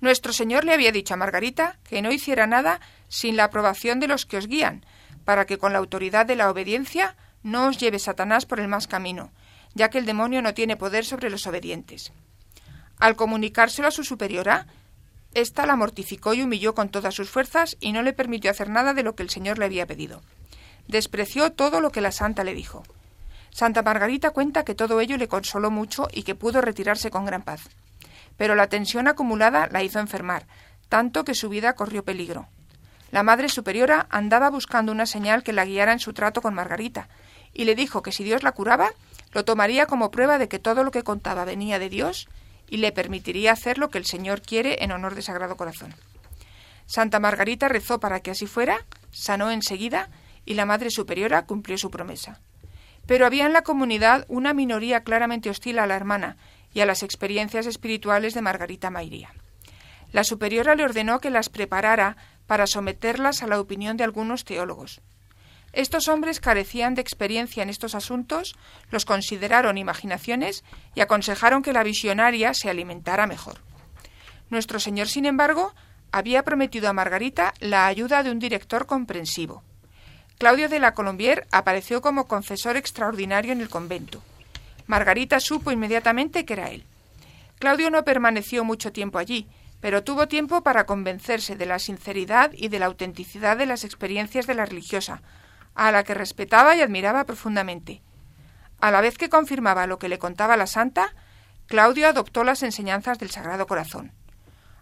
[0.00, 4.08] Nuestro Señor le había dicho a Margarita que no hiciera nada sin la aprobación de
[4.08, 4.84] los que os guían,
[5.24, 8.86] para que con la autoridad de la obediencia no os lleve Satanás por el más
[8.86, 9.30] camino,
[9.76, 12.10] ya que el demonio no tiene poder sobre los obedientes.
[12.98, 14.66] Al comunicárselo a su superiora,
[15.34, 18.94] ésta la mortificó y humilló con todas sus fuerzas y no le permitió hacer nada
[18.94, 20.22] de lo que el Señor le había pedido.
[20.88, 22.84] Despreció todo lo que la santa le dijo.
[23.50, 27.42] Santa Margarita cuenta que todo ello le consoló mucho y que pudo retirarse con gran
[27.42, 27.68] paz.
[28.38, 30.46] Pero la tensión acumulada la hizo enfermar,
[30.88, 32.48] tanto que su vida corrió peligro.
[33.10, 37.08] La Madre Superiora andaba buscando una señal que la guiara en su trato con Margarita,
[37.52, 38.90] y le dijo que si Dios la curaba,
[39.36, 42.26] lo tomaría como prueba de que todo lo que contaba venía de Dios
[42.70, 45.94] y le permitiría hacer lo que el Señor quiere en honor de Sagrado Corazón.
[46.86, 50.08] Santa Margarita rezó para que así fuera, sanó enseguida
[50.46, 52.40] y la Madre Superiora cumplió su promesa.
[53.06, 56.38] Pero había en la comunidad una minoría claramente hostil a la hermana
[56.72, 59.34] y a las experiencias espirituales de Margarita Mairía.
[60.12, 65.02] La superiora le ordenó que las preparara para someterlas a la opinión de algunos teólogos.
[65.76, 68.56] Estos hombres carecían de experiencia en estos asuntos,
[68.90, 73.58] los consideraron imaginaciones y aconsejaron que la visionaria se alimentara mejor.
[74.48, 75.74] Nuestro Señor, sin embargo,
[76.12, 79.62] había prometido a Margarita la ayuda de un director comprensivo.
[80.38, 84.22] Claudio de la Colombier apareció como confesor extraordinario en el convento.
[84.86, 86.84] Margarita supo inmediatamente que era él.
[87.58, 89.46] Claudio no permaneció mucho tiempo allí,
[89.82, 94.46] pero tuvo tiempo para convencerse de la sinceridad y de la autenticidad de las experiencias
[94.46, 95.20] de la religiosa,
[95.76, 98.02] a la que respetaba y admiraba profundamente.
[98.80, 101.14] A la vez que confirmaba lo que le contaba la santa,
[101.66, 104.12] Claudio adoptó las enseñanzas del Sagrado Corazón.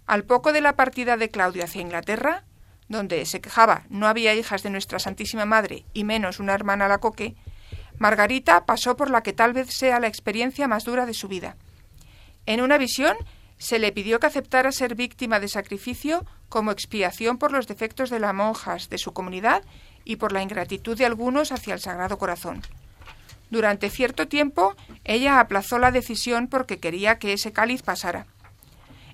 [0.07, 2.44] Al poco de la partida de Claudio hacia Inglaterra,
[2.88, 6.98] donde se quejaba no había hijas de nuestra Santísima Madre y menos una hermana la
[6.98, 7.35] coque,
[7.98, 11.57] Margarita pasó por la que tal vez sea la experiencia más dura de su vida.
[12.46, 13.16] En una visión
[13.57, 18.18] se le pidió que aceptara ser víctima de sacrificio como expiación por los defectos de
[18.18, 19.62] las monjas de su comunidad
[20.04, 22.62] y por la ingratitud de algunos hacia el Sagrado Corazón.
[23.50, 28.26] Durante cierto tiempo ella aplazó la decisión porque quería que ese cáliz pasara.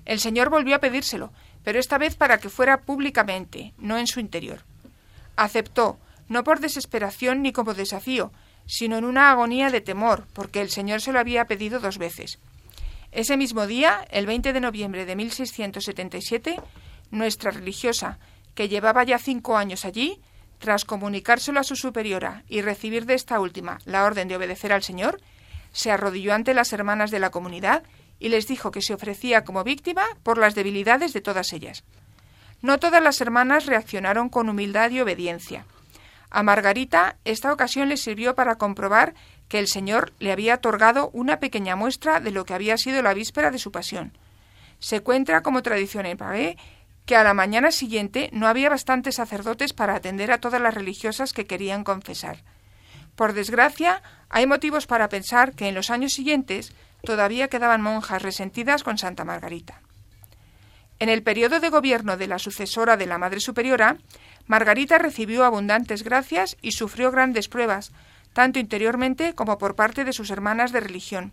[0.05, 1.31] El Señor volvió a pedírselo,
[1.63, 4.63] pero esta vez para que fuera públicamente, no en su interior.
[5.35, 8.31] Aceptó, no por desesperación ni como desafío,
[8.65, 12.39] sino en una agonía de temor, porque el Señor se lo había pedido dos veces.
[13.11, 16.55] Ese mismo día, el 20 de noviembre de 1677,
[17.11, 18.17] nuestra religiosa,
[18.55, 20.21] que llevaba ya cinco años allí,
[20.61, 24.83] tras comunicárselo a su superiora y recibir de esta última la orden de obedecer al
[24.83, 25.19] Señor,
[25.73, 27.83] se arrodilló ante las hermanas de la comunidad
[28.19, 31.83] y les dijo que se ofrecía como víctima por las debilidades de todas ellas.
[32.61, 35.65] No todas las hermanas reaccionaron con humildad y obediencia.
[36.29, 39.15] A Margarita esta ocasión le sirvió para comprobar
[39.49, 43.15] que el Señor le había otorgado una pequeña muestra de lo que había sido la
[43.15, 44.15] víspera de su pasión.
[44.79, 46.57] Se cuenta como tradición en Pavé
[47.05, 51.33] que a la mañana siguiente no había bastantes sacerdotes para atender a todas las religiosas
[51.33, 52.43] que querían confesar.
[53.15, 58.83] Por desgracia, hay motivos para pensar que en los años siguientes todavía quedaban monjas resentidas
[58.83, 59.81] con Santa Margarita.
[60.99, 63.97] En el periodo de gobierno de la sucesora de la Madre Superiora,
[64.45, 67.91] Margarita recibió abundantes gracias y sufrió grandes pruebas,
[68.33, 71.31] tanto interiormente como por parte de sus hermanas de religión.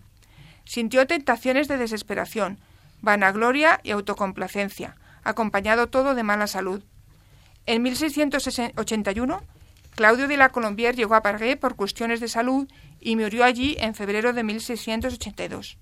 [0.64, 2.58] Sintió tentaciones de desesperación,
[3.02, 4.96] vanagloria y autocomplacencia,
[5.28, 6.82] acompañado todo de mala salud.
[7.66, 9.42] En 1681,
[9.94, 12.68] Claudio de la Colombier llegó a Pargué por cuestiones de salud
[13.00, 15.78] y murió allí en febrero de 1682.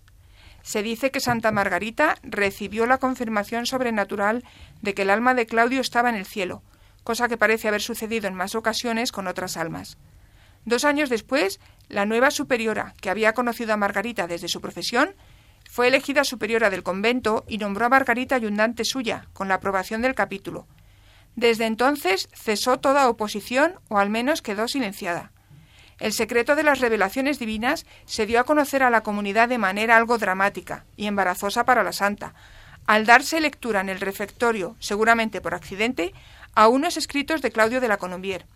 [0.63, 4.43] Se dice que Santa Margarita recibió la confirmación sobrenatural
[4.83, 6.63] de que el alma de Claudio estaba en el cielo,
[7.05, 9.97] cosa que parece haber sucedido en más ocasiones con otras almas.
[10.65, 15.15] Dos años después, la nueva superiora, que había conocido a Margarita desde su profesión,
[15.77, 20.15] fue elegida superiora del convento y nombró a Margarita ayudante suya, con la aprobación del
[20.15, 20.67] capítulo.
[21.35, 25.33] Desde entonces cesó toda oposición, o al menos quedó silenciada.
[25.99, 29.99] El secreto de las revelaciones divinas se dio a conocer a la comunidad de manera
[29.99, 32.33] algo dramática y embarazosa para la santa,
[32.87, 36.15] al darse lectura en el refectorio, seguramente por accidente,
[36.55, 38.47] a unos escritos de Claudio de la Colombier.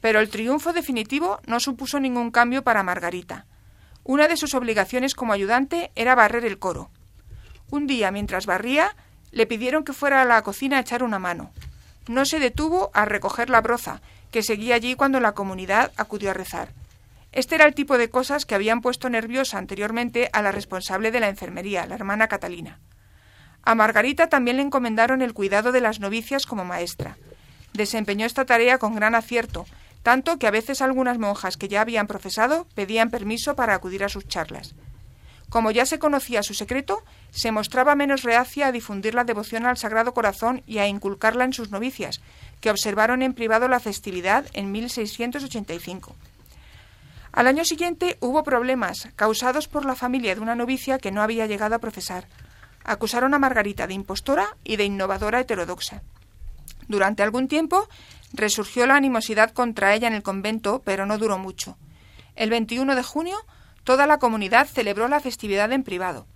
[0.00, 3.46] Pero el triunfo definitivo no supuso ningún cambio para Margarita.
[4.10, 6.90] Una de sus obligaciones como ayudante era barrer el coro.
[7.70, 8.96] Un día, mientras barría,
[9.30, 11.52] le pidieron que fuera a la cocina a echar una mano.
[12.08, 16.34] No se detuvo a recoger la broza, que seguía allí cuando la comunidad acudió a
[16.34, 16.72] rezar.
[17.30, 21.20] Este era el tipo de cosas que habían puesto nerviosa anteriormente a la responsable de
[21.20, 22.80] la enfermería, la hermana Catalina.
[23.62, 27.16] A Margarita también le encomendaron el cuidado de las novicias como maestra.
[27.74, 29.66] Desempeñó esta tarea con gran acierto,
[30.02, 34.08] tanto que a veces algunas monjas que ya habían profesado pedían permiso para acudir a
[34.08, 34.74] sus charlas.
[35.50, 39.76] Como ya se conocía su secreto, se mostraba menos reacia a difundir la devoción al
[39.76, 42.20] Sagrado Corazón y a inculcarla en sus novicias,
[42.60, 46.14] que observaron en privado la festividad en 1685.
[47.32, 51.46] Al año siguiente hubo problemas causados por la familia de una novicia que no había
[51.46, 52.26] llegado a profesar.
[52.84, 56.02] Acusaron a Margarita de impostora y de innovadora heterodoxa.
[56.88, 57.88] Durante algún tiempo
[58.32, 61.76] resurgió la animosidad contra ella en el convento, pero no duró mucho.
[62.36, 63.36] El 21 de junio
[63.84, 66.26] toda la comunidad celebró la festividad en privado.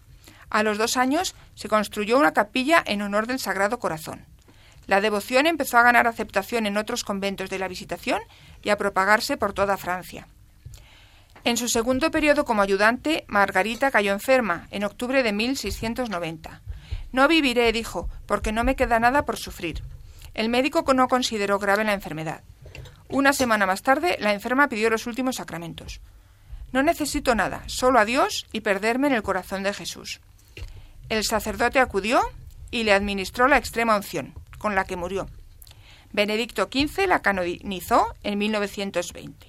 [0.51, 4.25] A los dos años se construyó una capilla en honor del Sagrado Corazón.
[4.87, 8.20] La devoción empezó a ganar aceptación en otros conventos de la Visitación
[8.62, 10.29] y a propagarse por toda Francia.
[11.44, 16.63] En su segundo periodo como ayudante, Margarita cayó enferma en octubre de 1690.
[17.13, 19.83] No viviré, dijo, porque no me queda nada por sufrir.
[20.35, 22.43] El médico no consideró grave la enfermedad.
[23.09, 26.01] Una semana más tarde, la enferma pidió los últimos sacramentos.
[26.73, 30.21] No necesito nada, solo a Dios y perderme en el corazón de Jesús.
[31.09, 32.21] El sacerdote acudió
[32.71, 35.29] y le administró la extrema unción con la que murió.
[36.13, 39.47] Benedicto XV la canonizó en 1920.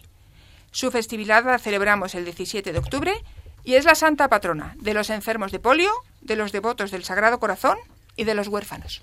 [0.72, 3.14] Su festividad la celebramos el 17 de octubre
[3.64, 7.40] y es la santa patrona de los enfermos de polio, de los devotos del Sagrado
[7.40, 7.78] Corazón
[8.16, 9.02] y de los huérfanos.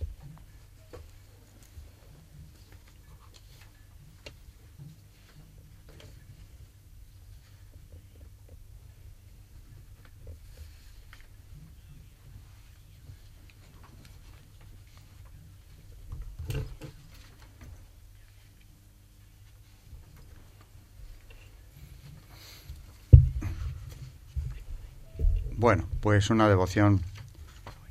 [25.63, 27.03] Bueno, pues una devoción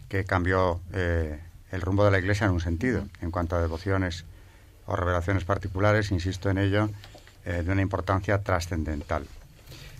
[0.10, 1.40] que cambió eh,
[1.72, 4.26] el rumbo de la Iglesia en un sentido, en cuanto a devociones
[4.88, 6.90] o revelaciones particulares, insisto en ello,
[7.46, 9.26] eh, de una importancia trascendental.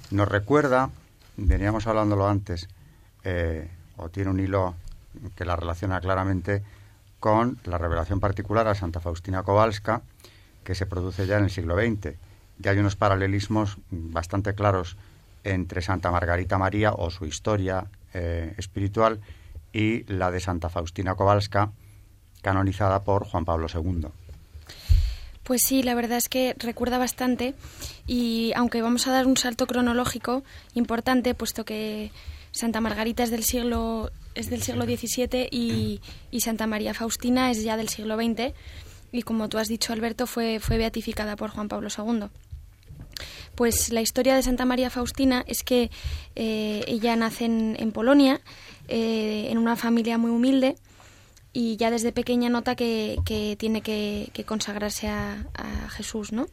[0.10, 0.90] Nos recuerda,
[1.38, 2.68] veníamos hablándolo antes,
[3.24, 4.76] eh, o tiene un hilo
[5.38, 6.64] que la relaciona claramente
[7.22, 10.02] con la revelación particular a Santa Faustina Kowalska,
[10.66, 12.18] que se produce ya en el siglo XX.
[12.60, 14.98] Ya hay unos paralelismos bastante claros
[15.44, 19.22] entre Santa Margarita María o su historia eh, espiritual
[19.74, 21.72] y la de Santa Faustina Kowalska,
[22.42, 24.08] canonizada por Juan Pablo II.
[25.44, 27.56] Pues sí, la verdad es que recuerda bastante
[28.06, 30.44] y aunque vamos a dar un salto cronológico
[30.76, 32.12] importante, puesto que
[32.52, 36.00] Santa Margarita es del siglo es del siglo XVII y,
[36.32, 38.54] y Santa María Faustina es ya del siglo XX
[39.12, 42.30] y como tú has dicho Alberto fue fue beatificada por Juan Pablo II.
[43.56, 45.92] Pues la historia de Santa María Faustina es que
[46.36, 48.42] eh, ella nace en, Polonia,
[48.88, 50.76] eh, en una familia muy humilde,
[51.54, 53.20] y ya desde pequeña nota que,
[53.58, 55.46] tiene que, consagrarse a,
[55.90, 56.48] Jesús, ¿no?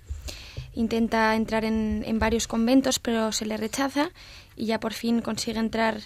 [0.74, 4.10] Intenta entrar en, varios conventos, pero se le rechaza
[4.56, 6.00] y ya por fin consigue entrar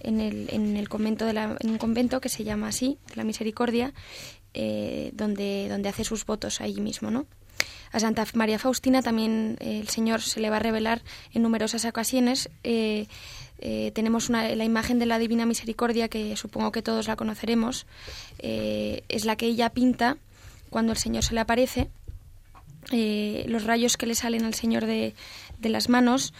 [0.00, 3.24] en el, en el convento de la, en un convento que se llama así, la
[3.24, 3.94] Misericordia,
[4.52, 7.26] eh, donde, donde hace sus votos allí mismo, ¿no?
[7.96, 11.00] A Santa María Faustina también eh, el Señor se le va a revelar
[11.32, 12.50] en numerosas ocasiones.
[12.62, 13.06] Eh,
[13.58, 17.86] eh, tenemos la imagen de la Divina Misericordia, que supongo que todos la conoceremos.
[18.38, 20.18] es la que ella pinta
[20.68, 21.88] cuando el Señor se le aparece.
[22.92, 25.14] los rayos que le salen al Señor de,
[25.58, 26.34] de las manos,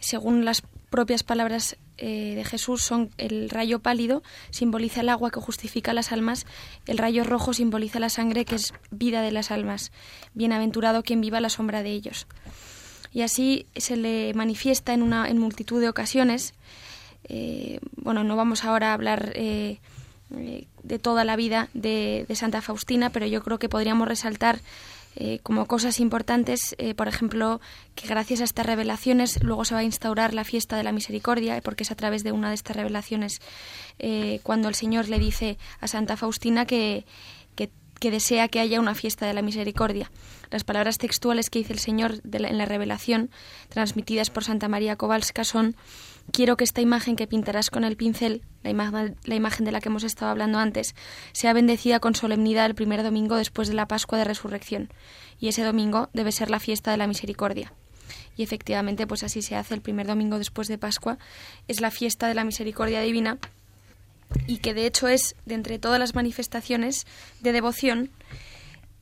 [0.00, 5.40] según las propias palabras eh, de Jesús son el rayo pálido, simboliza el agua que
[5.40, 6.46] justifica las almas,
[6.86, 9.92] el rayo rojo simboliza la sangre que es vida de las almas.
[10.34, 12.26] Bienaventurado quien viva la sombra de ellos.
[13.12, 16.54] Y así se le manifiesta en, una, en multitud de ocasiones.
[17.24, 19.78] Eh, bueno, no vamos ahora a hablar eh,
[20.30, 24.60] de toda la vida de, de Santa Faustina, pero yo creo que podríamos resaltar
[25.20, 27.60] eh, como cosas importantes, eh, por ejemplo,
[27.96, 31.60] que gracias a estas revelaciones luego se va a instaurar la fiesta de la misericordia,
[31.60, 33.40] porque es a través de una de estas revelaciones
[33.98, 37.04] eh, cuando el Señor le dice a Santa Faustina que,
[37.56, 40.12] que, desea que haya una fiesta de la misericordia.
[40.52, 43.28] Las palabras textuales que dice el Señor en la revelación,
[43.70, 45.74] transmitidas por Santa María Kowalska, son
[46.32, 49.80] quiero que esta imagen que pintarás con el pincel, la imagen, la imagen de la
[49.80, 50.94] que hemos estado hablando antes,
[51.32, 54.90] sea bendecida con solemnidad el primer domingo después de la Pascua de Resurrección.
[55.40, 57.72] Y ese domingo debe ser la fiesta de la misericordia.
[58.36, 61.18] Y efectivamente, pues así se hace el primer domingo después de Pascua.
[61.66, 63.38] Es la fiesta de la misericordia divina
[64.46, 67.06] y que de hecho es, de entre todas las manifestaciones
[67.40, 68.10] de devoción,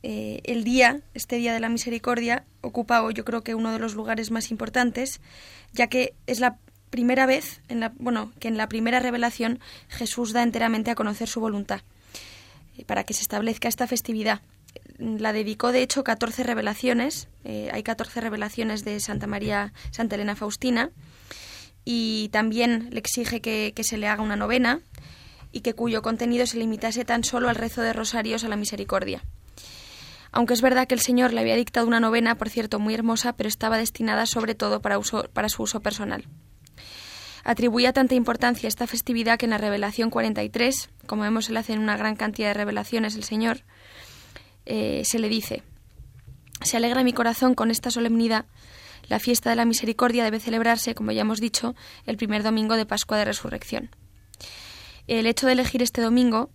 [0.02, 3.94] eh, el día, este día de la misericordia, ocupa yo creo que uno de los
[3.94, 5.20] lugares más importantes,
[5.72, 6.58] ya que es la
[6.96, 11.28] primera vez, en la, bueno, que en la primera revelación Jesús da enteramente a conocer
[11.28, 11.82] su voluntad
[12.78, 14.40] eh, para que se establezca esta festividad.
[14.96, 17.28] La dedicó, de hecho, 14 revelaciones.
[17.44, 20.88] Eh, hay 14 revelaciones de Santa María, Santa Elena Faustina.
[21.84, 24.80] Y también le exige que, que se le haga una novena
[25.52, 29.22] y que cuyo contenido se limitase tan solo al rezo de rosarios a la misericordia.
[30.32, 33.34] Aunque es verdad que el Señor le había dictado una novena, por cierto, muy hermosa,
[33.34, 36.24] pero estaba destinada sobre todo para, uso, para su uso personal.
[37.46, 41.74] Atribuía tanta importancia a esta festividad que en la Revelación 43, como vemos le hace
[41.74, 43.62] en una gran cantidad de revelaciones el Señor,
[44.64, 45.62] eh, se le dice,
[46.62, 48.46] se alegra mi corazón con esta solemnidad,
[49.06, 52.84] la fiesta de la misericordia debe celebrarse, como ya hemos dicho, el primer domingo de
[52.84, 53.90] Pascua de Resurrección.
[55.06, 56.50] El hecho de elegir este domingo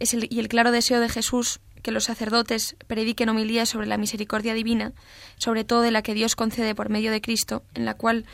[0.00, 3.96] es el, y el claro deseo de Jesús que los sacerdotes prediquen homilías sobre la
[3.96, 4.92] misericordia divina,
[5.38, 8.26] sobre todo de la que Dios concede por medio de Cristo, en la cual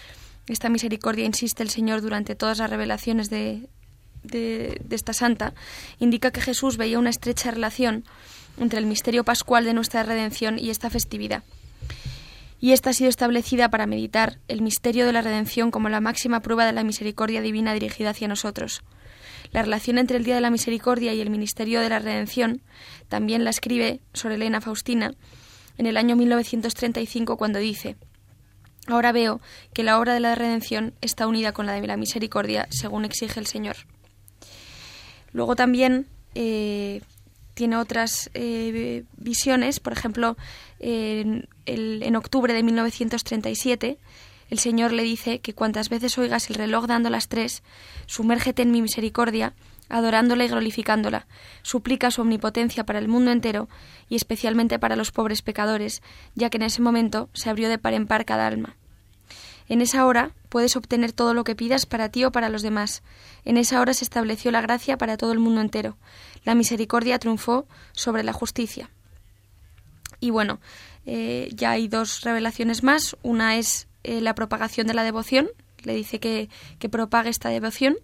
[0.49, 3.69] esta misericordia insiste el Señor durante todas las revelaciones de,
[4.23, 5.55] de, esta santa,
[5.99, 8.05] indica que Jesús veía una estrecha relación
[8.59, 11.43] entre el misterio pascual de nuestra redención y esta festividad.
[12.61, 16.41] Y esta ha sido establecida para meditar el misterio de la redención como la máxima
[16.41, 18.83] prueba de la misericordia divina dirigida hacia nosotros.
[19.51, 22.63] La relación entre el Día de la Misericordia y el Ministerio de la Redención
[23.09, 25.15] también la escribe Sor Elena Faustina
[25.77, 27.97] en el año 1935 cuando dice
[28.87, 29.41] Ahora veo
[29.73, 33.39] que la obra de la redención está unida con la de la misericordia, según exige
[33.39, 33.77] el Señor.
[35.33, 37.01] Luego también eh,
[37.55, 40.37] tiene otras eh, visiones, por ejemplo,
[40.81, 43.99] en, en octubre de 1937,
[44.53, 47.63] el Señor le dice que cuantas veces oigas el reloj dando las tres,
[48.05, 49.55] sumérgete en mi misericordia,
[49.93, 51.27] adorándola y glorificándola,
[51.63, 53.69] suplica su omnipotencia para el mundo entero
[54.09, 56.03] y especialmente para los pobres pecadores,
[56.35, 58.77] ya que en ese momento se abrió de par en par cada alma.
[59.69, 63.03] En esa hora puedes obtener todo lo que pidas para ti o para los demás.
[63.45, 65.97] En esa hora se estableció la gracia para todo el mundo entero.
[66.45, 68.91] La misericordia triunfó sobre la justicia.
[70.21, 70.61] Y bueno,
[71.07, 73.17] eh, ya hay dos revelaciones más.
[73.23, 75.49] Una es eh, la propagación de la devoción.
[75.85, 77.97] Le dice que, que propague esta devoción.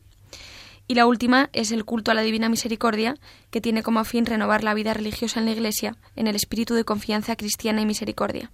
[0.91, 3.15] Y la última es el culto a la Divina Misericordia,
[3.51, 6.85] que tiene como fin renovar la vida religiosa en la Iglesia, en el espíritu de
[6.85, 8.51] confianza cristiana y misericordia.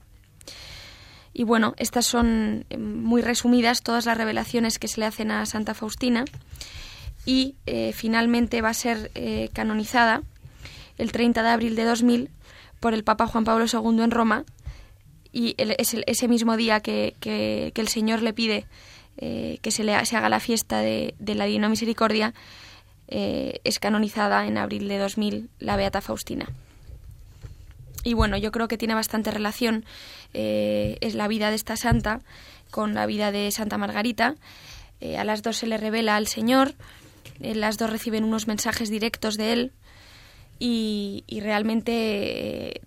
[1.32, 5.46] Y bueno, estas son eh, muy resumidas todas las revelaciones que se le hacen a
[5.46, 6.24] Santa Faustina
[7.24, 10.22] y eh, finalmente va a ser eh, canonizada
[10.98, 12.30] el 30 de abril de 2000
[12.80, 14.44] por el Papa Juan Pablo II en Roma
[15.32, 18.66] y es ese mismo día que, que el Señor le pide
[19.18, 22.34] eh, que se, le, se haga la fiesta de, la Divina Misericordia,
[23.08, 26.48] eh, es canonizada en abril de 2000 la Beata Faustina.
[28.02, 29.84] Y bueno, yo creo que tiene bastante relación
[30.34, 32.20] eh, es la vida de esta santa
[32.70, 34.34] con la vida de Santa Margarita.
[35.16, 36.74] a las dos se le revela al Señor,
[37.38, 39.72] las dos reciben unos mensajes directos de él
[40.58, 42.80] y, realmente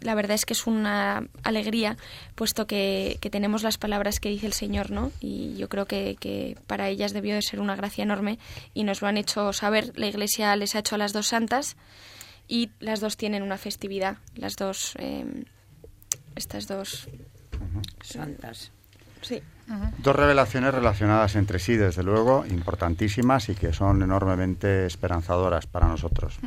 [0.00, 1.96] la verdad es que es una alegría
[2.34, 5.10] puesto que, tenemos las palabras que dice el Señor, ¿no?
[5.20, 8.38] Y yo creo que, para ellas debió de ser una gracia enorme
[8.74, 9.92] y nos lo han hecho saber.
[9.96, 11.76] La Iglesia les ha hecho a las dos santas
[12.46, 15.44] y las dos tienen una festividad, las dos, em,
[16.36, 17.08] estas dos
[18.00, 18.70] santas.
[19.20, 19.42] Sí.
[19.98, 26.38] Dos revelaciones relacionadas entre sí, desde luego, importantísimas y que son enormemente esperanzadoras para nosotros.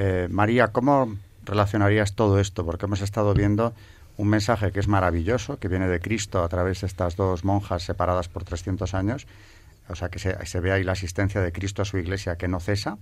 [0.00, 2.64] Eh, María, ¿cómo relacionarías todo esto?
[2.64, 3.74] Porque hemos estado viendo
[4.16, 7.82] un mensaje que es maravilloso, que viene de Cristo a través de estas dos monjas
[7.82, 9.26] separadas por 300 años,
[9.88, 12.60] o sea que se, ve ahí la asistencia de Cristo a su iglesia que no
[12.60, 12.96] cesa,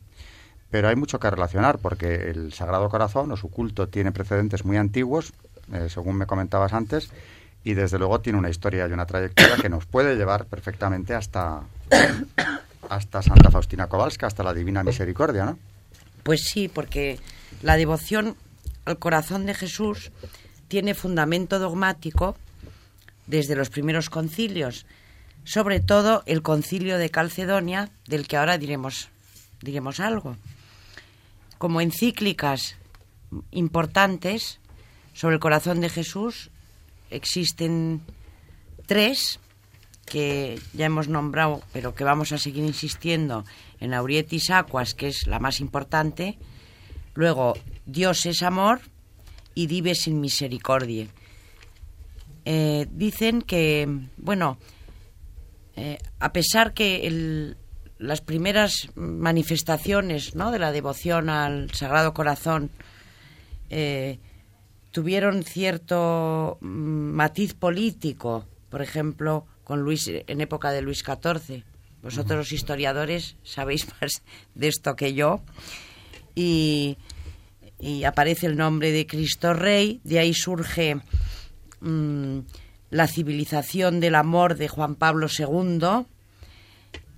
[0.71, 4.79] pero hay mucho que relacionar porque el Sagrado Corazón o su culto tiene precedentes muy
[4.79, 5.35] antiguos,
[5.75, 7.11] eh, según me comentabas antes,
[7.63, 11.61] y desde luego tiene una historia y una trayectoria que nos puede llevar perfectamente hasta,
[12.89, 15.59] hasta Santa Faustina Kowalska, hasta la Divina Misericordia, ¿no?
[16.27, 17.21] Pues sí, porque
[17.63, 18.37] la devoción
[18.85, 20.11] al corazón de Jesús
[20.67, 22.37] tiene fundamento dogmático
[23.29, 24.87] desde los primeros concilios,
[25.45, 29.09] sobre todo el concilio de Calcedonia, del que ahora diremos,
[29.63, 30.37] diremos algo.
[31.59, 32.75] Como encíclicas
[33.53, 34.59] importantes
[35.15, 36.51] sobre el corazón de Jesús
[37.09, 38.03] existen
[38.87, 39.39] tres
[40.07, 43.45] que ya hemos nombrado, pero que vamos a seguir insistiendo
[43.81, 46.39] en Aurietis Aquas, que es la más importante.
[47.15, 47.55] Luego,
[47.85, 48.81] Dios es amor
[49.55, 51.09] y vive sin misericordia.
[52.45, 54.59] Eh, dicen que, bueno,
[55.75, 57.55] eh, a pesar que
[57.99, 60.53] las primeras manifestaciones ¿no?
[60.53, 62.71] de la devoción al Sagrado Corazón
[63.69, 64.21] eh,
[64.93, 71.65] tuvieron cierto mm, matiz político, por ejemplo, con Luis en época de Luis XIV.
[72.01, 74.23] Vosotros los historiadores sabéis más
[74.55, 75.41] de esto que yo.
[76.37, 76.97] Y,
[78.07, 81.01] aparece el nombre de Cristo Rey, de ahí surge
[81.81, 82.39] mm,
[82.91, 86.07] la civilización del amor de Juan Pablo II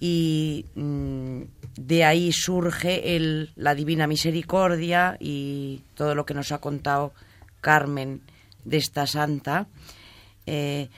[0.01, 1.43] y mm,
[1.77, 7.13] de ahí surge el, la Divina Misericordia y todo lo que nos ha contado
[7.61, 8.23] Carmen
[8.65, 9.67] de esta santa.
[10.47, 10.89] Eh,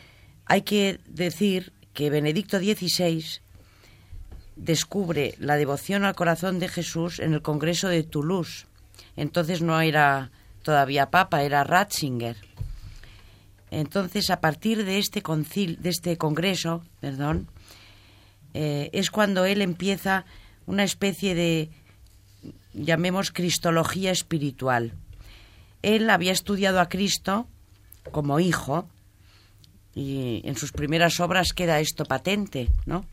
[0.50, 3.24] hay que decir que Benedicto XVI
[4.56, 8.66] descubre la devoción al corazón de Jesús en el Congreso de Toulouse.
[9.14, 10.32] Entonces no era
[10.64, 12.36] todavía papa, era Ratzinger.
[13.70, 17.46] Entonces, a partir de este, concil, de este congreso, perdón,
[18.52, 20.24] eh, es cuando él empieza
[20.66, 21.70] una especie de,
[22.74, 24.94] llamemos, cristología espiritual.
[25.82, 27.46] Él había estudiado a Cristo
[28.10, 28.88] como hijo,
[29.94, 33.04] y en sus primeras obras queda esto patente, ¿no?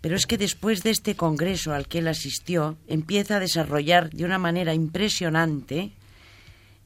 [0.00, 4.24] Pero es que después de este congreso al que él asistió, empieza a desarrollar de
[4.24, 5.92] una manera impresionante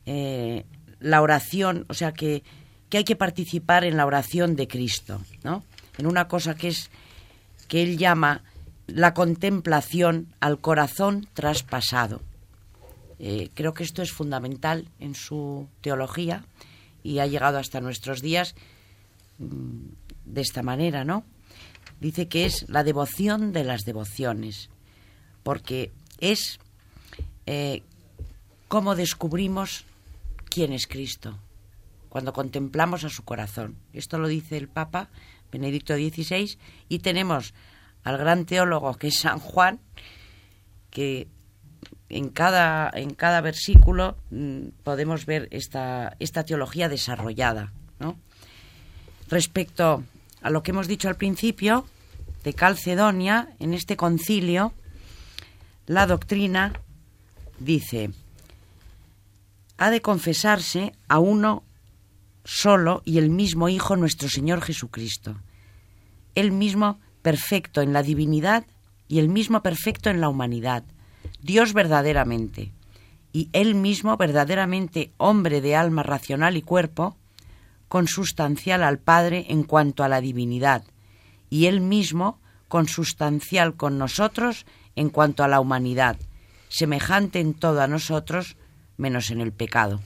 [0.04, 0.64] eh,
[1.00, 2.42] la oración, o sea que,
[2.88, 5.64] que hay que participar en la oración de Cristo, ¿no?
[5.98, 6.90] En una cosa que es
[7.68, 8.42] que él llama
[8.86, 12.22] la contemplación al corazón traspasado.
[13.18, 16.44] Eh, creo que esto es fundamental en su teología
[17.02, 18.54] y ha llegado hasta nuestros días
[19.38, 21.24] de esta manera, ¿no?
[22.00, 24.70] Dice que es la devoción de las devociones,
[25.42, 26.58] porque es
[27.46, 27.82] eh,
[28.68, 29.84] cómo descubrimos
[30.50, 31.38] quién es Cristo,
[32.08, 33.76] cuando contemplamos a su corazón.
[33.92, 35.08] Esto lo dice el Papa
[35.52, 36.58] Benedicto XVI
[36.88, 37.54] y tenemos
[38.04, 39.80] al gran teólogo que es San Juan,
[40.90, 41.28] que
[42.08, 48.18] en cada, en cada versículo mm, podemos ver esta, esta teología desarrollada, ¿no?
[49.28, 50.04] Respecto
[50.40, 51.86] a lo que hemos dicho al principio
[52.44, 54.72] de Calcedonia, en este concilio,
[55.86, 56.72] la doctrina
[57.58, 58.10] dice,
[59.78, 61.64] ha de confesarse a uno
[62.44, 65.36] solo y el mismo Hijo nuestro Señor Jesucristo,
[66.34, 68.64] el mismo perfecto en la divinidad
[69.08, 70.84] y el mismo perfecto en la humanidad,
[71.40, 72.72] Dios verdaderamente,
[73.32, 77.16] y él mismo verdaderamente hombre de alma racional y cuerpo,
[77.88, 80.84] consustancial al Padre en cuanto a la divinidad,
[81.50, 84.66] y él mismo consustancial con nosotros
[84.96, 86.16] en cuanto a la humanidad,
[86.68, 88.56] semejante en todo a nosotros,
[88.96, 90.00] menos en el pecado.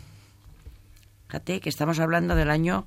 [1.29, 2.87] Fíjate que estamos hablando del año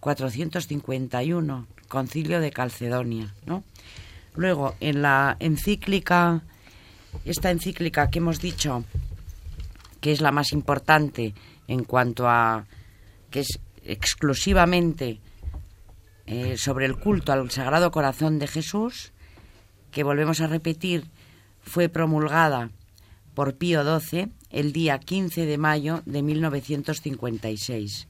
[0.00, 3.64] 451, concilio de Calcedonia, ¿no?
[4.34, 6.42] Luego, en la encíclica,
[7.24, 8.84] esta encíclica que hemos dicho
[10.00, 11.34] que es la más importante
[11.66, 12.64] en cuanto a
[13.30, 13.60] que es
[13.90, 15.20] exclusivamente
[16.26, 19.12] eh, sobre el culto al Sagrado Corazón de Jesús,
[19.90, 21.08] que volvemos a repetir,
[21.60, 22.70] fue promulgada
[23.34, 28.06] por Pío XII el día 15 de mayo de 1956.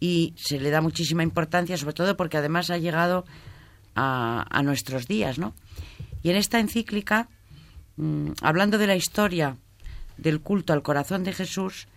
[0.00, 3.24] Y se le da muchísima importancia, sobre todo porque además ha llegado
[3.94, 5.54] a, nuestros días, ¿no?
[6.22, 7.28] Y en esta encíclica,
[7.96, 9.58] mm, hablando de la historia
[10.16, 11.88] del culto al corazón de Jesús,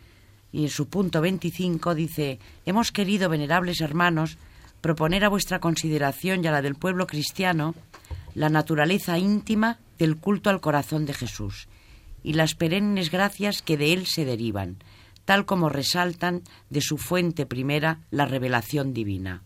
[0.55, 4.37] y en su punto 25 dice, hemos querido, venerables hermanos,
[4.79, 7.75] proponer a vuestra consideración y a la del pueblo cristiano
[8.35, 11.67] la naturaleza íntima del culto al corazón de Jesús
[12.23, 14.77] y las perennes gracias que de él se derivan,
[15.25, 19.43] tal como resaltan de su fuente primera la revelación divina.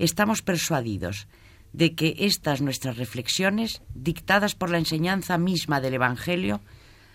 [0.00, 1.28] Estamos persuadidos
[1.72, 6.60] de que estas nuestras reflexiones, dictadas por la enseñanza misma del Evangelio,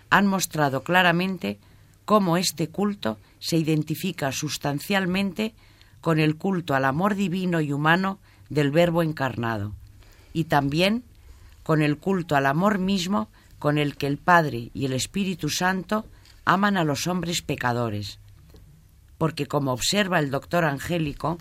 [0.09, 1.59] han mostrado claramente
[2.07, 5.53] cómo este culto se identifica sustancialmente
[5.99, 9.73] con el culto al amor divino y humano del Verbo encarnado,
[10.31, 11.03] y también
[11.63, 13.27] con el culto al amor mismo
[13.59, 16.05] con el que el Padre y el Espíritu Santo
[16.45, 18.19] aman a los hombres pecadores.
[19.17, 21.37] Porque como observa el doctor Angélico,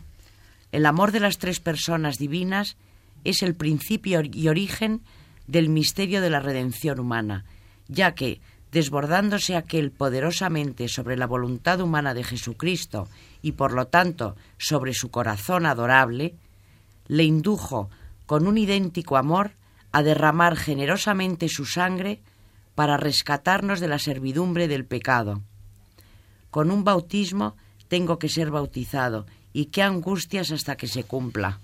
[0.73, 2.77] el amor de las tres personas divinas
[3.23, 5.03] es el principio y origen
[5.47, 7.45] del misterio de la redención humana,
[7.87, 8.41] ya que,
[8.73, 13.09] desbordándose aquel poderosamente sobre la voluntad humana de Jesucristo
[13.43, 16.35] y por lo tanto sobre su corazón adorable,
[17.07, 17.91] le indujo
[18.27, 19.53] con un idéntico amor
[19.93, 22.21] a derramar generosamente su sangre
[22.75, 25.43] para rescatarnos de la servidumbre del pecado.
[26.51, 27.57] Con un bautismo
[27.89, 31.61] tengo que ser bautizado, y qué angustias hasta que se cumpla.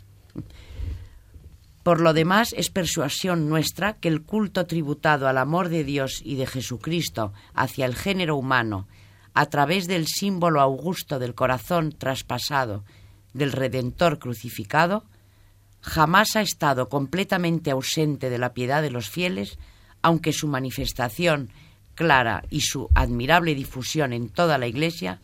[1.83, 6.37] Por lo demás, es persuasión nuestra que el culto tributado al amor de Dios y
[6.37, 8.87] de Jesucristo hacia el género humano,
[9.35, 12.85] a través del símbolo augusto del corazón traspasado
[13.33, 15.05] del Redentor crucificado,
[15.81, 19.59] jamás ha estado completamente ausente de la piedad de los fieles,
[20.03, 21.51] aunque su manifestación
[21.95, 25.21] clara y su admirable difusión en toda la Iglesia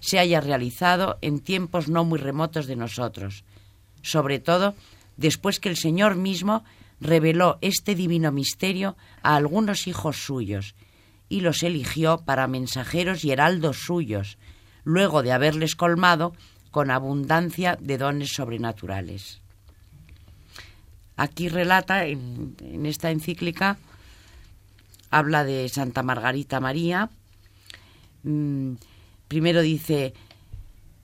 [0.00, 3.44] se haya realizado en tiempos no muy remotos de nosotros,
[4.02, 4.74] sobre todo
[5.18, 6.64] después que el Señor mismo
[7.00, 10.74] reveló este divino misterio a algunos hijos suyos
[11.28, 14.38] y los eligió para mensajeros y heraldos suyos,
[14.84, 16.32] luego de haberles colmado
[16.70, 19.42] con abundancia de dones sobrenaturales.
[21.16, 22.54] Aquí relata, en,
[22.86, 23.76] esta encíclica,
[25.10, 27.10] habla de Santa Margarita María.
[28.22, 28.74] Mm,
[29.26, 30.14] primero dice,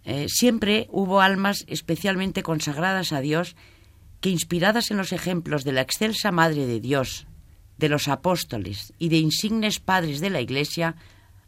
[0.05, 3.57] eh, siempre hubo almas especialmente consagradas a Dios
[4.25, 7.27] que, inspiradas en los ejemplos de la excelsa Madre de Dios,
[7.77, 10.97] de los apóstoles y de insignes padres de la Iglesia,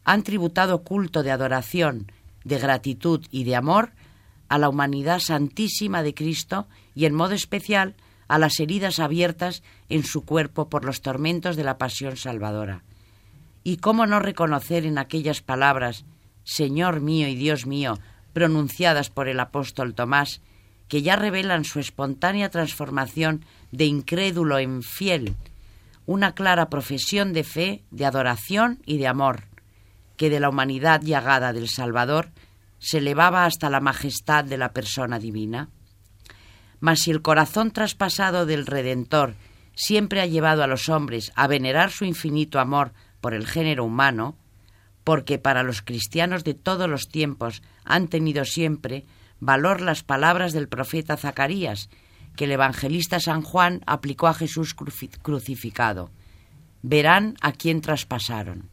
[0.03, 2.11] han tributado culto de adoración,
[2.43, 3.93] de gratitud y de amor
[4.47, 7.95] a la humanidad santísima de Cristo y en modo especial
[8.27, 12.83] a las heridas abiertas en su cuerpo por los tormentos de la pasión salvadora.
[13.63, 16.05] ¿Y cómo no reconocer en aquellas palabras,
[16.43, 17.97] Señor mío y Dios mío,
[18.33, 20.41] pronunciadas por el apóstol Tomás,
[20.87, 25.35] que ya revelan su espontánea transformación de incrédulo en fiel,
[26.05, 29.43] una clara profesión de fe, de adoración y de amor,
[30.15, 32.29] que de la humanidad llagada del Salvador
[32.79, 35.69] se elevaba hasta la majestad de la persona divina?
[36.79, 39.35] Mas si el corazón traspasado del Redentor
[39.75, 44.35] siempre ha llevado a los hombres a venerar su infinito amor por el género humano,
[45.03, 49.05] porque para los cristianos de todos los tiempos han tenido siempre
[49.39, 51.89] valor las palabras del profeta Zacarías,
[52.35, 56.11] que el evangelista San Juan aplicó a Jesús crucificado.
[56.83, 58.69] Verán a quién traspasaron.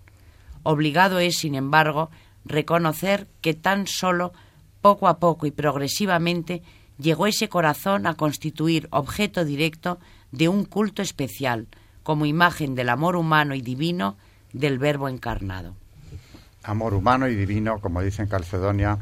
[0.62, 2.10] Obligado es, sin embargo,
[2.44, 4.32] reconocer que tan solo
[4.80, 6.62] poco a poco y progresivamente
[6.98, 9.98] llegó ese corazón a constituir objeto directo
[10.30, 11.68] de un culto especial,
[12.02, 14.16] como imagen del amor humano y divino
[14.52, 15.74] del Verbo encarnado.
[16.62, 18.98] Amor humano y divino, como dice en Calcedonia,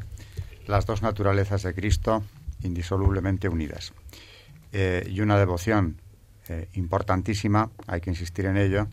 [0.72, 2.24] las dos naturalezas de Cristo
[2.62, 3.92] indisolublemente unidas.
[4.72, 6.00] Eh, y una devoción
[6.48, 8.88] eh, importantísima, hay que insistir en ello,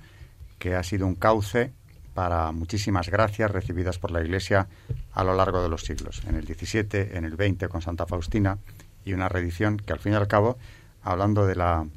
[0.59, 1.71] que ha sido un cauce
[2.13, 4.67] para muchísimas gracias recibidas por la Iglesia
[5.13, 8.57] a lo largo de los siglos, en el XVII, en el XX con Santa Faustina,
[9.05, 10.57] y una reedición que al fin y al cabo,
[11.01, 11.87] hablando de la,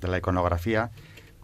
[0.00, 0.90] de la iconografía,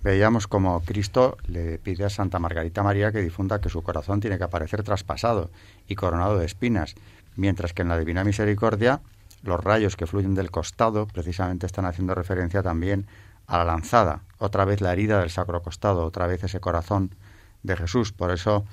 [0.03, 4.36] veíamos como Cristo le pide a Santa Margarita María que difunda que su corazón tiene
[4.36, 5.53] que aparecer traspasado
[5.86, 6.97] y coronado de espinas,
[7.37, 9.01] mientras que en la Divina Misericordia
[9.43, 13.07] los rayos que fluyen del costado precisamente están haciendo referencia también
[13.47, 17.14] a la lanzada, otra vez la herida del sacro costado, otra vez ese corazón
[17.62, 18.12] de Jesús.
[18.12, 18.64] Por eso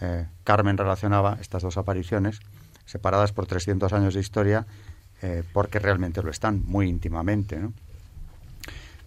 [0.00, 2.40] eh, Carmen relacionaba estas dos apariciones,
[2.84, 4.66] separadas por 300 años de historia,
[5.22, 7.58] eh, porque realmente lo están muy íntimamente.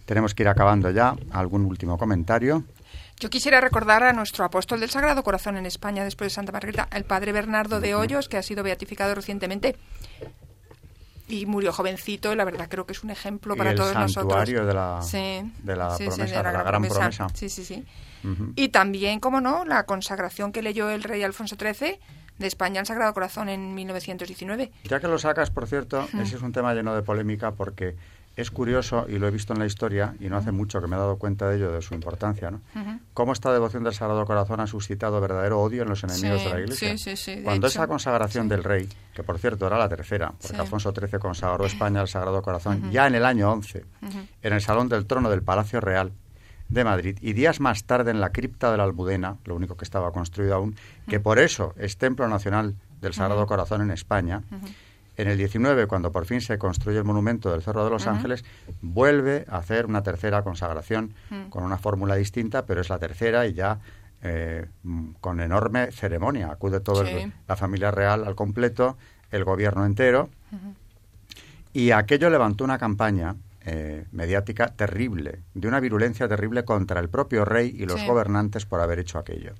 [0.06, 1.16] Tenemos que ir acabando ya.
[1.32, 2.64] ¿Algún último comentario?
[3.22, 6.88] Yo quisiera recordar a nuestro apóstol del Sagrado Corazón en España después de Santa Margarita,
[6.92, 9.76] el padre Bernardo de Hoyos, que ha sido beatificado recientemente
[11.28, 12.34] y murió jovencito.
[12.34, 14.44] La verdad creo que es un ejemplo para todos nosotros.
[14.48, 14.74] De la, de
[15.76, 17.28] la promesa, de la, gran promesa.
[17.36, 17.86] Sí, sí, sí.
[18.56, 22.00] Y también, como no, la consagración que leyó el rey Alfonso XIII
[22.40, 24.72] de España al Sagrado Corazón en 1919.
[24.86, 27.96] Ya que lo sacas, por cierto, ese es un tema lleno de polémica porque
[28.36, 30.96] es curioso, y lo he visto en la historia, y no hace mucho que me
[30.96, 32.62] he dado cuenta de ello, de su importancia, ¿no?
[33.14, 36.60] Cómo esta devoción del Sagrado Corazón ha suscitado verdadero odio en los enemigos de la
[36.60, 36.98] Iglesia.
[36.98, 40.94] Sí, sí, Cuando esa consagración del rey, que por cierto era la tercera, porque Alfonso
[40.94, 43.86] XIII consagró España al Sagrado Corazón ya en el año 11,
[44.42, 46.12] en el Salón del Trono del Palacio Real
[46.70, 49.84] de Madrid, y días más tarde en la cripta de la Almudena, lo único que
[49.84, 50.76] estaba construido aún,
[51.08, 54.42] que por eso es Templo Nacional del Sagrado Corazón en España,
[55.18, 58.46] en el 19, cuando por fin se construye el monumento del Cerro de los Ángeles,
[58.82, 61.14] vuelve a hacer una tercera consagración
[61.50, 63.80] con una fórmula distinta, pero es la tercera y ya
[64.24, 64.68] eh,
[65.20, 66.52] con enorme ceremonia.
[66.52, 67.04] Acude toda
[67.48, 68.98] la familia real al completo,
[69.32, 70.30] el gobierno entero.
[71.74, 73.36] Y aquello levantó una campaña
[73.66, 78.82] eh, mediática terrible, de una virulencia terrible contra el propio rey y los gobernantes por
[78.82, 79.54] haber hecho aquello.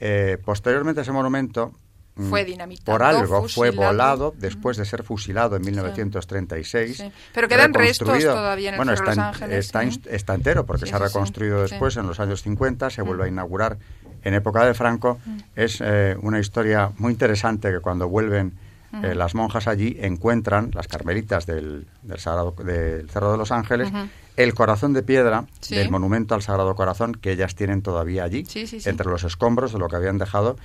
[0.00, 1.72] Eh, posteriormente ese monumento.
[2.16, 2.96] Fue dinamitado.
[2.96, 7.04] Por algo fue volado después de ser fusilado en 1936.
[7.34, 9.66] Pero quedan restos todavía en el bueno, está, Los Ángeles.
[9.66, 13.28] Está, está, entero porque se ha reconstruido después en los años 50, se vuelve a
[13.28, 13.78] inaugurar
[14.22, 15.18] en época de Franco.
[15.24, 15.38] Mm.
[15.54, 18.54] Es eh, una historia muy interesante que cuando vuelven
[19.02, 22.18] eh, las monjas allí encuentran, las carmelitas del, del,
[22.64, 23.92] del Cerro de los Ángeles,
[24.36, 28.46] el corazón de piedra del monumento al Sagrado Corazón que ellas tienen todavía allí,
[28.84, 30.56] entre los escombros de lo que habían dejado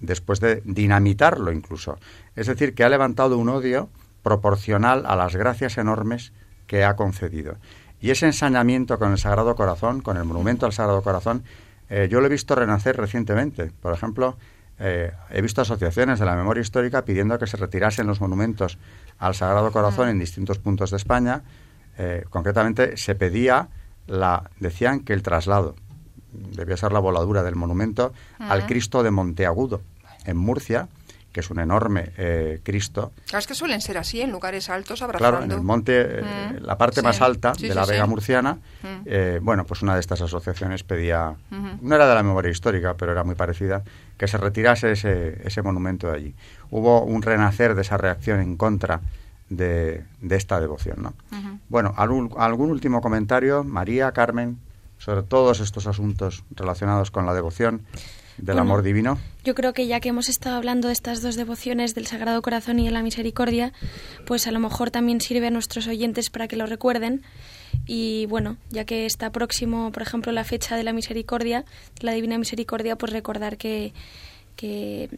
[0.00, 1.98] después de dinamitarlo incluso.
[2.36, 3.88] Es decir, que ha levantado un odio
[4.22, 6.32] proporcional a las gracias enormes
[6.66, 7.56] que ha concedido.
[8.00, 11.44] Y ese ensañamiento con el Sagrado Corazón, con el monumento al Sagrado Corazón,
[11.88, 13.72] eh, yo lo he visto renacer recientemente.
[13.80, 14.36] Por ejemplo,
[14.78, 18.78] eh, he visto asociaciones de la memoria histórica pidiendo que se retirasen los monumentos
[19.18, 21.42] al Sagrado Corazón en distintos puntos de España.
[21.98, 23.68] Eh, concretamente, se pedía
[24.06, 25.76] la, decían que el traslado,
[26.32, 29.80] debía ser la voladura del monumento al Cristo de Monteagudo,
[30.24, 30.88] en Murcia,
[31.32, 33.12] que es un enorme eh, Cristo.
[33.26, 35.38] Claro, es que suelen ser así, en lugares altos, abrazando.
[35.38, 36.22] Claro, en el monte, eh,
[36.60, 38.58] la parte más alta de la Vega Murciana,
[39.04, 41.36] eh, bueno, pues una de estas asociaciones pedía,
[41.80, 43.82] no era de la memoria histórica, pero era muy parecida,
[44.16, 46.34] que se retirase ese, ese monumento de allí.
[46.70, 49.00] Hubo un renacer de esa reacción en contra
[49.48, 51.14] de, de esta devoción, ¿no?
[51.68, 53.62] Bueno, ¿algún, ¿algún último comentario?
[53.62, 54.58] María, Carmen
[55.00, 57.82] sobre todos estos asuntos relacionados con la devoción
[58.36, 59.18] del amor divino?
[59.44, 62.78] Yo creo que ya que hemos estado hablando de estas dos devociones del Sagrado Corazón
[62.78, 63.72] y de la Misericordia,
[64.26, 67.22] pues a lo mejor también sirve a nuestros oyentes para que lo recuerden.
[67.86, 71.64] Y bueno, ya que está próximo, por ejemplo, la fecha de la Misericordia,
[72.00, 73.92] la Divina Misericordia, pues recordar que,
[74.56, 75.08] que,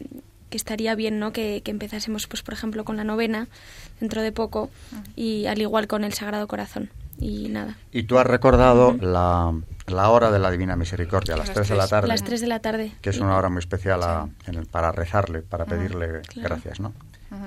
[0.51, 1.33] estaría bien ¿no?
[1.33, 3.47] que, que, empezásemos, pues por ejemplo, con la novena
[3.99, 4.69] dentro de poco
[5.15, 6.89] y al igual con el Sagrado Corazón.
[7.19, 7.77] Y nada.
[7.91, 9.53] Y tú has recordado la
[9.87, 12.07] la hora de la Divina Misericordia, a las, 3 de la tarde.
[12.07, 12.91] Las 3 de la tarde.
[13.01, 14.01] Que es una hora muy especial
[14.71, 16.93] para rezarle, para pedirle gracias, ¿no?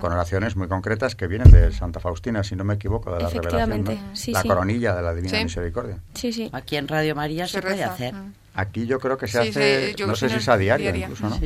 [0.01, 3.29] Con oraciones muy concretas que vienen de Santa Faustina, si no me equivoco, de la
[3.31, 3.85] revelación.
[4.33, 6.01] la coronilla de la Divina Misericordia.
[6.15, 6.51] Sí, sí.
[6.53, 8.13] Aquí en Radio María se, puede hacer.
[8.55, 11.39] Aquí yo creo que se hace, no sé si es a diario incluso, ¿no?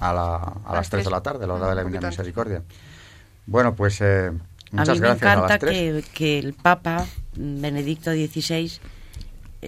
[0.00, 2.62] A, la, a, las 3 de la tarde, la hora de la Divina Misericordia.
[3.44, 4.30] Bueno, pues eh,
[4.70, 7.04] muchas a mí me encanta que, que el Papa
[7.36, 8.80] Benedicto XVI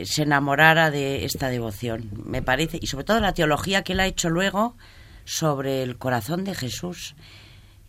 [0.05, 4.07] se enamorara de esta devoción, me parece, y sobre todo la teología que él ha
[4.07, 4.77] hecho luego
[5.25, 7.15] sobre el corazón de Jesús.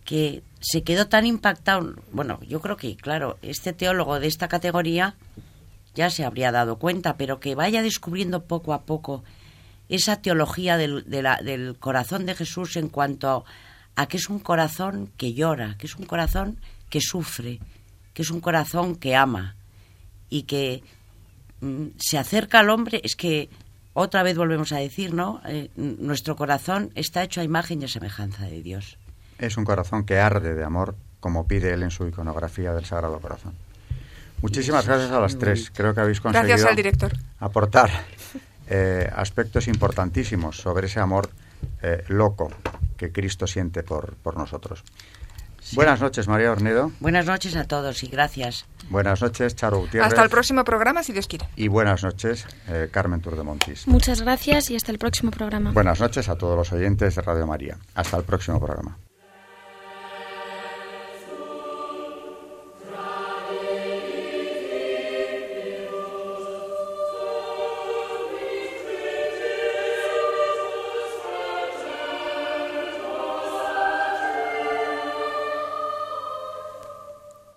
[0.06, 1.96] que se quedó tan impactado.
[2.12, 5.16] Bueno, yo creo que, claro, este teólogo de esta categoría
[5.96, 9.24] ya se habría dado cuenta, pero que vaya descubriendo poco a poco
[9.90, 13.46] esa teología del, del corazón de Jesús en cuanto
[13.96, 17.60] a que es un corazón que llora, que es un corazón que sufre,
[18.14, 19.56] que es un corazón que ama
[20.30, 20.84] y que
[21.98, 23.50] se acerca al hombre, es que
[23.94, 25.42] otra vez volvemos a decir, ¿no?
[25.46, 28.98] Eh, nuestro corazón está hecho a imagen y a semejanza de Dios.
[29.40, 33.20] Es un corazón que arde de amor, como pide él en su iconografía del Sagrado
[33.20, 33.54] Corazón.
[34.42, 35.72] Muchísimas gracias a las tres.
[35.74, 36.68] Creo que habéis conseguido
[37.40, 37.90] aportar
[38.68, 41.30] eh, aspectos importantísimos sobre ese amor
[41.82, 42.52] eh, loco
[42.98, 44.84] que Cristo siente por, por nosotros.
[45.74, 46.92] Buenas noches, María Ornedo.
[47.00, 48.66] Buenas noches a todos y gracias.
[48.90, 50.10] Buenas noches, Charo Gutiérrez.
[50.10, 51.48] Hasta el próximo programa, si Dios quiere.
[51.56, 53.88] Y buenas noches, eh, Carmen Turdemontis.
[53.88, 55.72] Muchas gracias y hasta el próximo programa.
[55.72, 57.78] Buenas noches a todos los oyentes de Radio María.
[57.96, 58.98] Hasta el próximo programa.